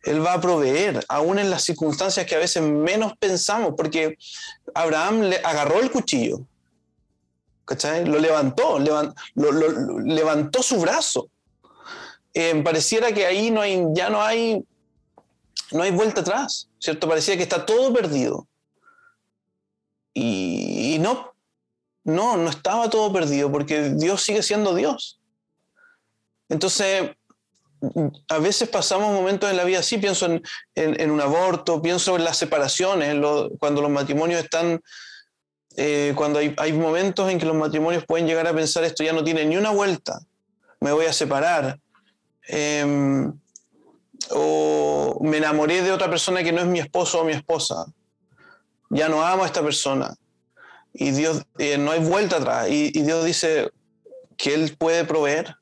[0.02, 4.16] Él va a proveer, aún en las circunstancias que a veces menos pensamos, porque
[4.74, 6.46] Abraham le agarró el cuchillo,
[7.66, 8.06] ¿cachai?
[8.06, 8.78] Lo levantó,
[9.34, 11.28] levantó su brazo.
[12.32, 14.64] Eh, pareciera que ahí no hay, ya no hay,
[15.72, 17.06] no hay vuelta atrás, ¿cierto?
[17.06, 18.48] Parecía que está todo perdido.
[20.14, 21.35] Y, y no,
[22.06, 25.20] no, no estaba todo perdido porque Dios sigue siendo Dios.
[26.48, 27.10] Entonces,
[28.28, 30.26] a veces pasamos momentos en la vida así, pienso
[30.76, 33.16] en, un aborto, pienso en las separaciones,
[33.58, 34.80] cuando los matrimonios están,
[35.76, 39.24] eh, cuando hay, momentos en que los matrimonios pueden llegar a pensar esto ya no
[39.24, 40.20] tiene ni una vuelta,
[40.80, 41.76] me voy a separar,
[42.46, 43.32] em,
[44.30, 47.84] o me enamoré de otra persona que no es mi esposo o mi esposa,
[48.90, 50.16] ya no amo a esta persona
[50.98, 52.68] y Dios, eh, no hay vuelta atrás.
[52.70, 53.70] Y, Dios dice
[54.36, 55.56] que Él puede proveer.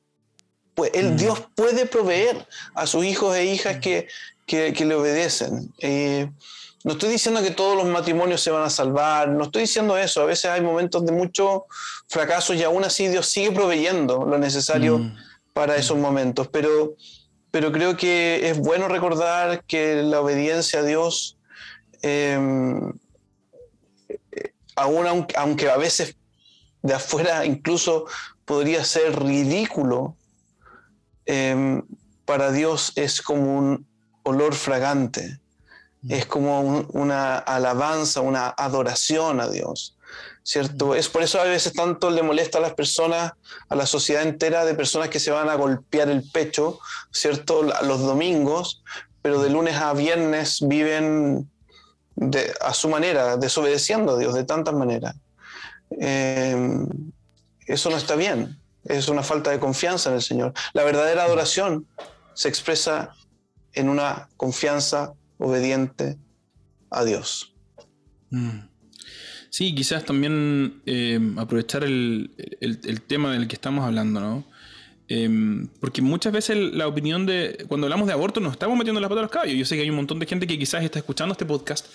[0.73, 1.17] Pues el mm.
[1.17, 4.07] Dios puede proveer a sus hijos e hijas que,
[4.45, 5.73] que, le obedecen.
[5.79, 6.29] Eh,
[6.83, 10.21] no estoy diciendo que todos los matrimonios se van a salvar, no estoy diciendo eso.
[10.21, 11.65] A veces hay momentos de mucho
[12.07, 15.17] fracaso y aún así Dios sigue proveyendo lo necesario mm.
[15.53, 16.47] para esos momentos.
[16.47, 16.95] Pero,
[17.51, 21.37] pero creo que es bueno recordar que la obediencia a Dios,
[22.01, 22.93] em,
[24.75, 26.15] aún aunque a veces
[26.81, 28.05] de afuera incluso
[28.45, 30.15] podría ser ridículo,
[31.25, 31.81] em,
[32.25, 33.87] para Dios es como un
[34.23, 35.39] olor fragante,
[36.01, 36.11] mm.
[36.11, 39.97] es como una alabanza, una adoración a Dios,
[40.43, 40.89] ¿cierto?
[40.89, 40.93] Mm.
[40.95, 43.33] Es por eso a veces tanto le molesta a las personas,
[43.69, 46.79] a la sociedad entera de personas que se van a golpear el pecho,
[47.11, 47.63] ¿cierto?
[47.63, 48.83] Los domingos,
[49.21, 51.49] pero de lunes a viernes viven
[52.61, 55.15] a su manera, desobedeciendo a Dios de tantas maneras.
[55.89, 56.87] Em,
[57.67, 58.57] eso no está bien.
[58.85, 60.53] Es una falta de confianza en el Señor.
[60.73, 61.87] La verdadera adoración
[62.33, 63.15] se expresa
[63.73, 66.17] en una confianza obediente
[66.89, 67.53] a Dios.
[68.29, 68.59] Mm.
[69.49, 72.29] Sí, quizás también em, aprovechar el,
[73.07, 74.45] tema del que estamos hablando, ¿no?
[75.07, 77.65] Em, porque muchas veces la opinión de.
[77.67, 79.57] Cuando hablamos de aborto, nos estamos metiendo la pata a los caballos.
[79.57, 81.87] Yo sé que hay un montón de gente que quizás está escuchando este podcast,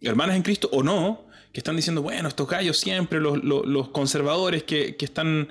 [0.00, 4.96] hermanas en Cristo o no, que están diciendo, bueno, estos gallos siempre, los, conservadores que,
[5.00, 5.48] están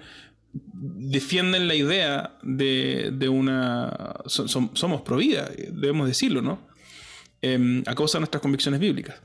[0.53, 4.21] defienden la idea de, una...
[4.27, 6.67] somos pro vida, debemos decirlo, ¿no?
[7.41, 9.17] Em, a causa de nuestras convicciones bíblicas.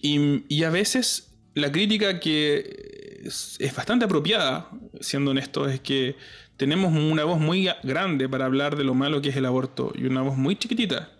[0.00, 4.68] Y, a veces la crítica que es, bastante apropiada,
[5.00, 6.16] siendo honesto, es que
[6.56, 10.04] tenemos una voz muy grande para hablar de lo malo que es el aborto y
[10.04, 11.10] una voz muy chiquitita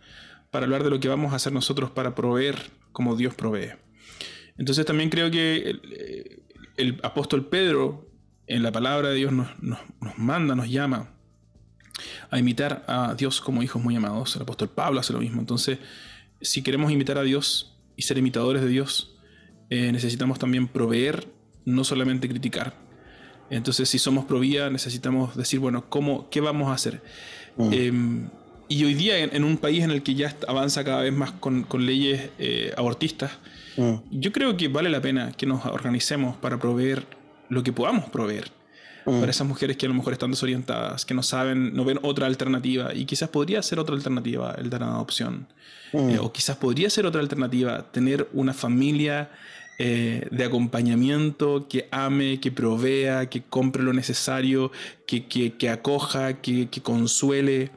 [0.51, 3.73] para hablar de lo que vamos a hacer nosotros para proveer como Dios provee.
[4.57, 5.81] Entonces también creo que
[6.77, 8.09] el, apóstol Pedro
[8.47, 9.49] en la palabra de Dios nos,
[10.17, 11.11] manda, nos llama
[12.31, 14.37] a imitar a Dios como hijos muy amados.
[14.37, 15.41] El apóstol Pablo hace lo mismo.
[15.41, 15.79] Entonces,
[16.41, 19.17] si queremos imitar a Dios y ser imitadores de Dios,
[19.71, 21.27] eh, necesitamos también proveer,
[21.65, 22.75] no solamente criticar.
[23.51, 27.03] Entonces, si somos pro necesitamos decir, bueno, ¿cómo, ¿qué vamos a hacer?
[27.57, 27.73] Mm.
[27.73, 28.31] Em,
[28.69, 31.67] y hoy día, en, un país en el que ya avanza cada vez más con,
[31.79, 33.33] leyes eh, abortistas,
[33.77, 33.95] Mm.
[34.11, 37.07] Yo creo que vale la pena que nos organicemos para proveer
[37.49, 38.51] lo que podamos proveer.
[39.07, 39.21] Mm.
[39.21, 42.27] Para esas mujeres que a lo mejor están desorientadas, que no saben, no ven otra
[42.27, 42.95] alternativa.
[42.95, 45.47] Y quizás podría ser otra alternativa el dar una adopción.
[45.93, 49.31] Eh, o quizás podría ser otra alternativa tener una familia
[49.79, 54.71] eh, de acompañamiento que ame, que provea, que compre lo necesario,
[55.07, 57.71] que, que, que acoja, que, que consuele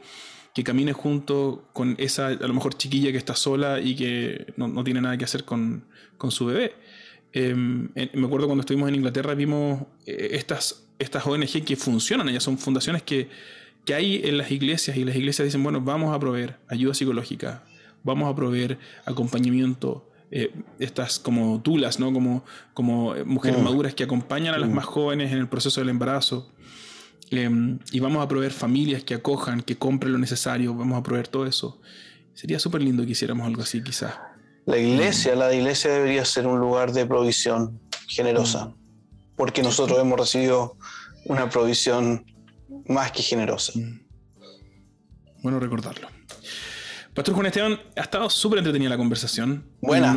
[0.57, 4.83] que camine junto con esa, a lo mejor chiquilla que está sola y que no,
[4.83, 5.85] tiene nada que hacer con,
[6.29, 6.73] su bebé.
[7.31, 12.41] Em, me acuerdo cuando estuvimos en Inglaterra vimos eh, estas, estas ONG que funcionan, ellas
[12.41, 13.29] son fundaciones que,
[13.93, 17.63] hay en las iglesias y las iglesias dicen, bueno, vamos a proveer ayuda psicológica,
[18.03, 22.11] vamos a proveer acompañamiento, eh, estas como tulas, ¿no?
[22.11, 23.63] como, como mujeres mm.
[23.63, 24.73] maduras que acompañan a las mm.
[24.73, 26.51] más jóvenes en el proceso del embarazo.
[27.29, 31.27] Em, y vamos a proveer familias que acojan, que compren lo necesario, vamos a proveer
[31.27, 31.79] todo eso.
[32.33, 34.15] Sería súper lindo que hiciéramos algo así, quizás.
[34.65, 38.75] La iglesia, la iglesia debería ser un lugar de provisión generosa, mm.
[39.35, 40.77] porque nosotros hemos recibido
[41.25, 42.25] una provisión
[42.87, 43.73] más que generosa.
[45.41, 46.16] Bueno recordarlo.
[47.17, 49.63] Pastor Juan Esteban, ha estado súper entretenida la conversación.
[49.81, 50.15] Buena.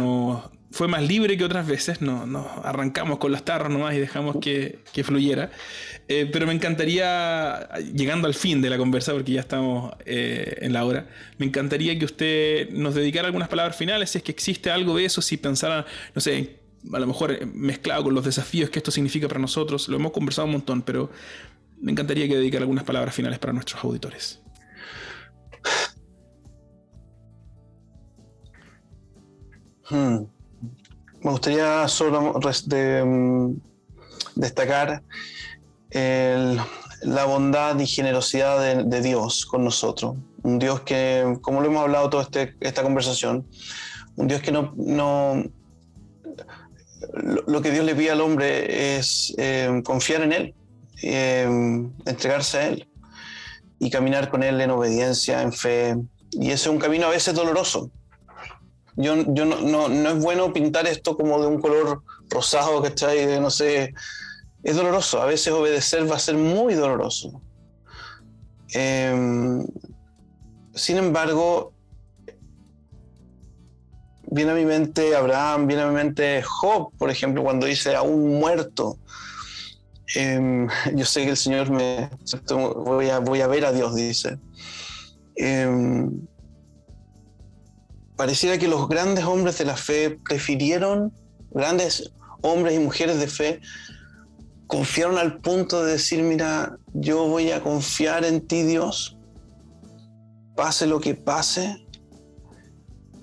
[0.70, 4.36] fue más libre que otras veces, nos no, arrancamos con las tarras nomás y dejamos
[4.38, 5.50] que, que fluyera.
[6.08, 10.74] Eh, pero me encantaría, llegando al fin de la conversa, porque ya estamos eh, en
[10.74, 14.70] la hora, me encantaría que usted nos dedicara algunas palabras finales, si es que existe
[14.70, 16.60] algo de eso, si pensara, no sé,
[16.92, 20.44] a lo mejor mezclado con los desafíos que esto significa para nosotros, lo hemos conversado
[20.44, 21.10] un montón, pero
[21.80, 24.42] me encantaría que dedicara algunas palabras finales para nuestros auditores.
[29.90, 30.24] Hmm.
[31.22, 33.54] Me gustaría solo mm,
[34.36, 35.02] destacar
[35.92, 40.16] la bondad y generosidad de, Dios con nosotros.
[40.42, 43.46] Un Dios que, como lo hemos hablado toda este, esta conversación,
[44.16, 45.44] un Dios que no, no
[47.46, 50.54] lo, que Dios le pide al hombre es eh, confiar en Él,
[51.02, 51.44] eh,
[52.06, 52.88] entregarse a Él
[53.78, 55.96] y caminar con Él en obediencia, en fe.
[56.32, 57.90] Y ese es un camino a veces doloroso.
[59.00, 63.26] Yo, yo no, no, es bueno pintar esto como de un color rosado, ¿cachai?
[63.26, 63.94] De, no sé,
[64.62, 67.40] es doloroso, a veces obedecer va a ser muy doloroso.
[68.72, 69.66] Em,
[70.74, 71.72] sin embargo,
[74.30, 78.02] viene a mi mente Abraham, viene a mi mente Job, por ejemplo, cuando dice a
[78.02, 78.98] un muerto,
[80.14, 82.10] Em, yo sé que el Señor me...
[82.84, 84.38] Voy a, voy a ver a Dios, dice.
[85.36, 86.26] Em,
[88.20, 91.10] pareciera que los grandes hombres de la fe prefirieron,
[91.52, 92.12] grandes
[92.42, 93.62] hombres y mujeres de fe,
[94.66, 99.16] confiaron al punto de decir, mira, yo voy a confiar en ti Dios,
[100.54, 101.86] pase lo que pase,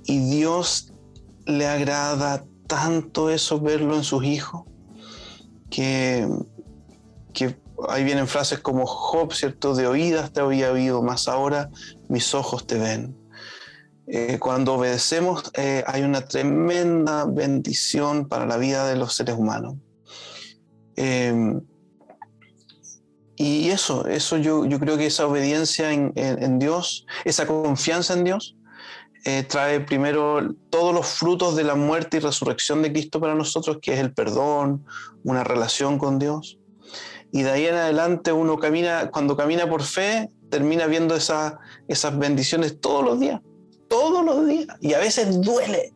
[0.06, 0.92] y Dios
[1.46, 4.64] le agrada tanto eso verlo en sus hijos,
[5.70, 6.28] que,
[7.88, 9.76] ahí vienen frases como Job, ¿cierto?
[9.76, 11.70] De oídas te había oído, más ahora
[12.10, 13.27] mis ojos te ven.
[14.10, 19.76] Eh, cuando obedecemos eh, hay una tremenda bendición para la vida de los seres humanos.
[20.96, 21.62] Em,
[23.36, 28.24] y eso, eso yo, yo, creo que esa obediencia en, en, Dios, esa confianza en
[28.24, 28.56] Dios,
[29.26, 33.78] eh, trae primero todos los frutos de la muerte y resurrección de Cristo para nosotros,
[33.82, 34.86] que es el perdón,
[35.24, 36.58] una relación con Dios.
[37.32, 42.18] Y de ahí en adelante uno camina, cuando camina por fe, termina viendo esa, esas
[42.18, 43.42] bendiciones todos los días,
[43.88, 44.78] todos los días.
[44.82, 45.94] Y a veces duele,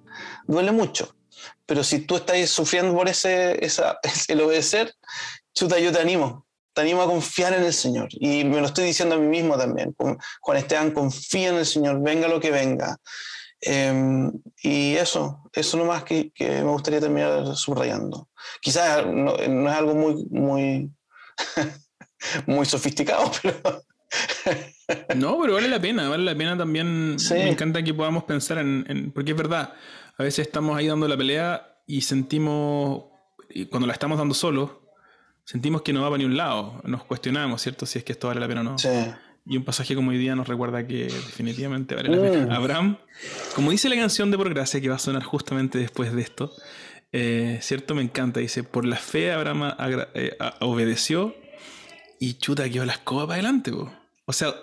[0.47, 1.15] duele mucho.
[1.65, 4.93] Pero si tú estás sufriendo por ese, esa, el obedecer,
[5.53, 6.45] chuta, yo te animo.
[6.73, 8.07] Te animo a confiar en el Señor.
[8.11, 9.93] Y me lo estoy diciendo a mí mismo también.
[10.41, 12.97] Juan Esteban, confía en el Señor, venga lo que venga.
[13.61, 14.31] Em,
[14.63, 18.29] y eso, eso nomás que, que me gustaría terminar subrayando.
[18.59, 20.91] Quizás no, es algo muy, muy,
[22.47, 23.83] muy sofisticado, pero...
[25.15, 27.17] no, pero vale la pena, vale la pena también.
[27.31, 29.73] Me encanta que podamos pensar en, en, Porque es verdad,
[30.17, 33.05] a veces estamos ahí dando la pelea y sentimos,
[33.49, 34.81] y cuando la estamos dando solo,
[35.43, 36.81] sentimos que no va para ni un lado.
[36.83, 37.85] Nos cuestionamos, ¿cierto?
[37.85, 38.75] Si es que esto vale la pena o no.
[39.45, 42.45] Y un pasaje como hoy día nos recuerda que definitivamente vale la pena.
[42.45, 42.51] Mm.
[42.51, 42.97] Abraham,
[43.55, 46.53] como dice la canción de Por Gracia, que va a sonar justamente después de esto,
[47.11, 47.95] eh, ¿cierto?
[47.95, 48.39] Me encanta.
[48.39, 49.73] Dice, por la fe Abraham
[50.13, 51.35] eh, obedeció
[52.19, 53.71] y chuta, quedó la escoba para adelante.
[53.71, 54.53] O sea,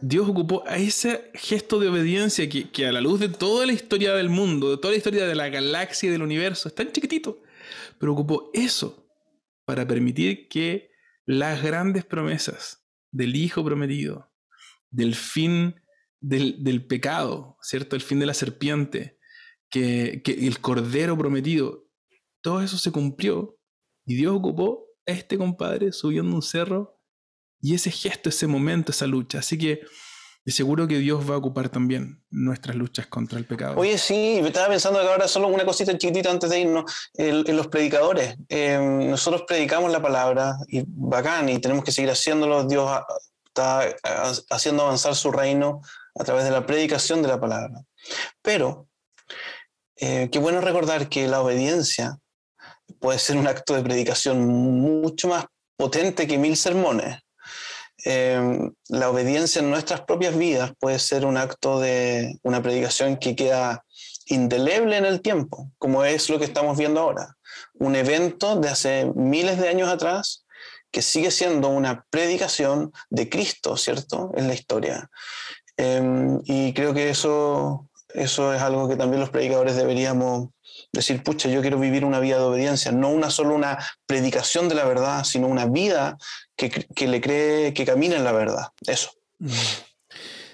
[0.00, 4.14] Dios ocupó a ese gesto de obediencia que, a la luz de toda la historia
[4.14, 7.42] del mundo, de toda la historia de la galaxia y del universo, es tan chiquitito,
[7.98, 9.08] pero ocupó eso
[9.64, 10.90] para permitir que
[11.26, 14.32] las grandes promesas del Hijo prometido,
[14.90, 15.80] del fin
[16.20, 17.96] del, pecado, ¿cierto?
[17.96, 19.18] El fin de la serpiente,
[19.70, 21.88] que, que el Cordero prometido,
[22.40, 23.58] todo eso se cumplió
[24.06, 26.97] y Dios ocupó a este compadre subiendo un cerro
[27.60, 29.38] y ese gesto, ese momento, esa lucha.
[29.38, 29.80] Así que
[30.48, 33.76] de seguro que Dios va a ocupar también nuestras luchas contra el pecado.
[33.76, 37.10] Oye, sí, me estaba pensando que ahora solo una cosita chiquitita antes de irnos.
[37.14, 38.36] En, los predicadores.
[38.48, 42.64] Em, nosotros predicamos la palabra y bacán, y tenemos que seguir haciéndolo.
[42.64, 42.90] Dios
[43.46, 43.94] está
[44.48, 45.82] haciendo avanzar su reino
[46.14, 47.82] a través de la predicación de la palabra.
[48.40, 48.88] Pero,
[49.96, 52.18] eh, qué bueno recordar que la obediencia
[53.00, 55.44] puede ser un acto de predicación mucho más
[55.76, 57.18] potente que mil sermones.
[58.04, 63.34] Em, la obediencia en nuestras propias vidas puede ser un acto de una predicación que
[63.34, 63.84] queda
[64.26, 67.36] indeleble en el tiempo, como es lo que estamos viendo ahora.
[67.74, 70.44] Un evento de hace miles de años atrás
[70.90, 74.32] que sigue siendo una predicación de Cristo, ¿cierto?
[74.36, 75.10] En la historia.
[75.76, 80.50] Em, y creo que eso, eso es algo que también los predicadores deberíamos
[80.92, 84.74] decir, pucha, yo quiero vivir una vida de obediencia, no una solo una predicación de
[84.74, 86.18] la verdad, sino una vida
[86.56, 88.68] que, le cree que camina en la verdad.
[88.86, 89.10] Eso.
[89.38, 89.48] Mm.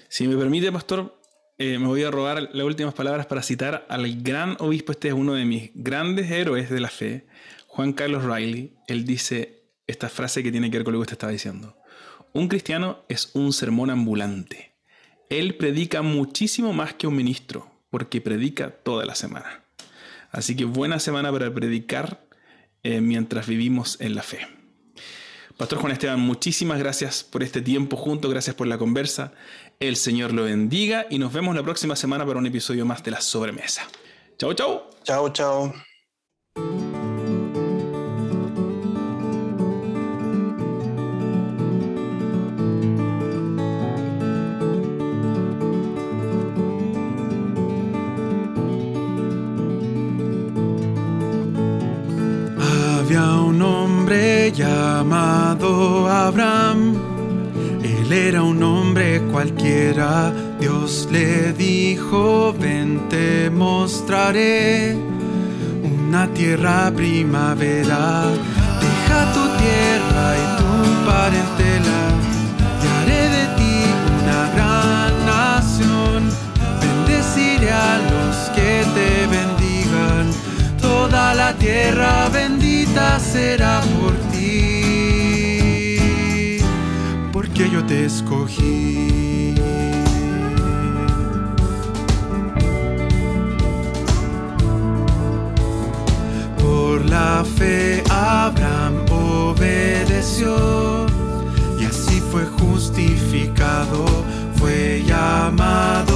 [0.09, 1.19] Si me permite, pastor,
[1.57, 5.13] eh, me voy a robar las últimas palabras para citar al gran obispo, este es
[5.13, 7.27] uno de mis grandes héroes de la fe,
[7.67, 8.75] Juan Carlos Riley.
[8.87, 11.77] Él dice esta frase que tiene que ver con lo que usted estaba diciendo.
[12.33, 14.75] Un cristiano es un sermón ambulante.
[15.29, 19.64] Él predica muchísimo más que un ministro, porque predica toda la semana.
[20.35, 22.27] Así que buena semana para predicar
[22.83, 24.45] eh, mientras vivimos en la fe.
[25.55, 29.31] Pastor Juan Esteban, muchísimas gracias por este tiempo junto, gracias por la conversa.
[29.79, 33.11] El Señor lo bendiga y nos vemos la próxima semana para un episodio más de
[33.11, 33.87] la sobremesa.
[34.37, 34.89] Chao, chao.
[35.05, 35.73] Chao, chao.
[56.25, 56.95] Abraham.
[57.83, 60.33] Él era un hombre cualquiera.
[60.59, 64.97] Dios le dijo, ven te mostraré
[65.83, 68.23] una tierra primavera.
[68.85, 70.71] Deja tu tierra y tu
[71.05, 72.01] parentela
[72.81, 73.77] y haré de ti
[74.19, 76.23] una gran nación.
[76.81, 80.25] Bendeciré a los que te bendigan.
[80.81, 84.24] Toda la tierra bendita será por ti.
[87.89, 89.55] Escogí.
[96.59, 100.55] Por la fe Abraham obedeció
[101.79, 104.05] y así fue justificado,
[104.55, 106.14] fue llamado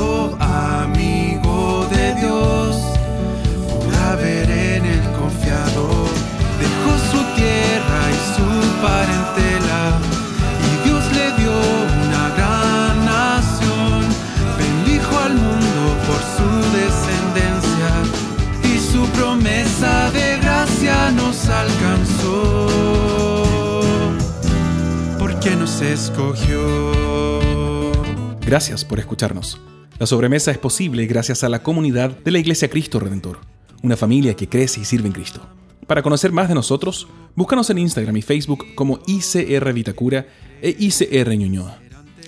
[28.50, 29.62] Gracias por escucharnos.
[30.00, 33.38] La sobremesa es posible gracias a la comunidad de la Iglesia Cristo Redentor,
[33.84, 35.48] una familia que crece y sirve en Cristo.
[35.86, 40.26] Para conocer más de nosotros, búscanos en Instagram y Facebook como ICR Vitacura
[40.64, 41.78] e ICR Ñuñoa.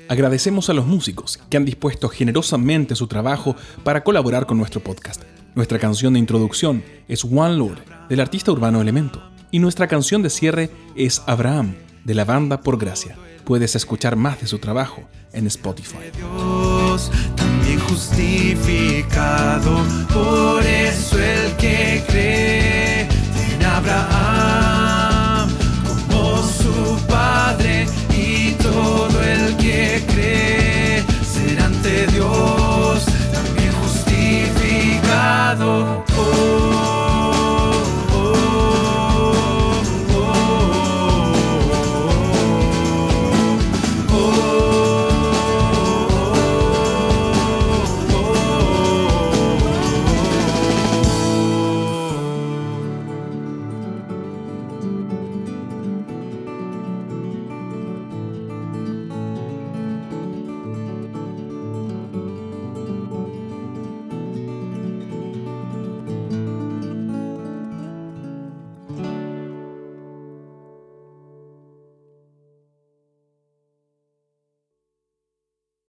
[0.09, 5.23] Agradecemos a los músicos que han dispuesto generosamente su trabajo para colaborar con nuestro podcast.
[5.55, 10.29] Nuestra canción de introducción es One Lord, del artista urbano Elemento, y nuestra canción de
[10.29, 11.73] cierre es Abraham,
[12.05, 13.17] de la banda Por Gracia.
[13.45, 15.97] Puedes escuchar más de su trabajo en Spotify.
[16.15, 19.79] Dios, también justificado,
[20.13, 25.49] por eso el que cree en Abraham
[25.87, 36.03] como su padre y todo el que cree será ante Dios también justificado.
[36.15, 37.00] Por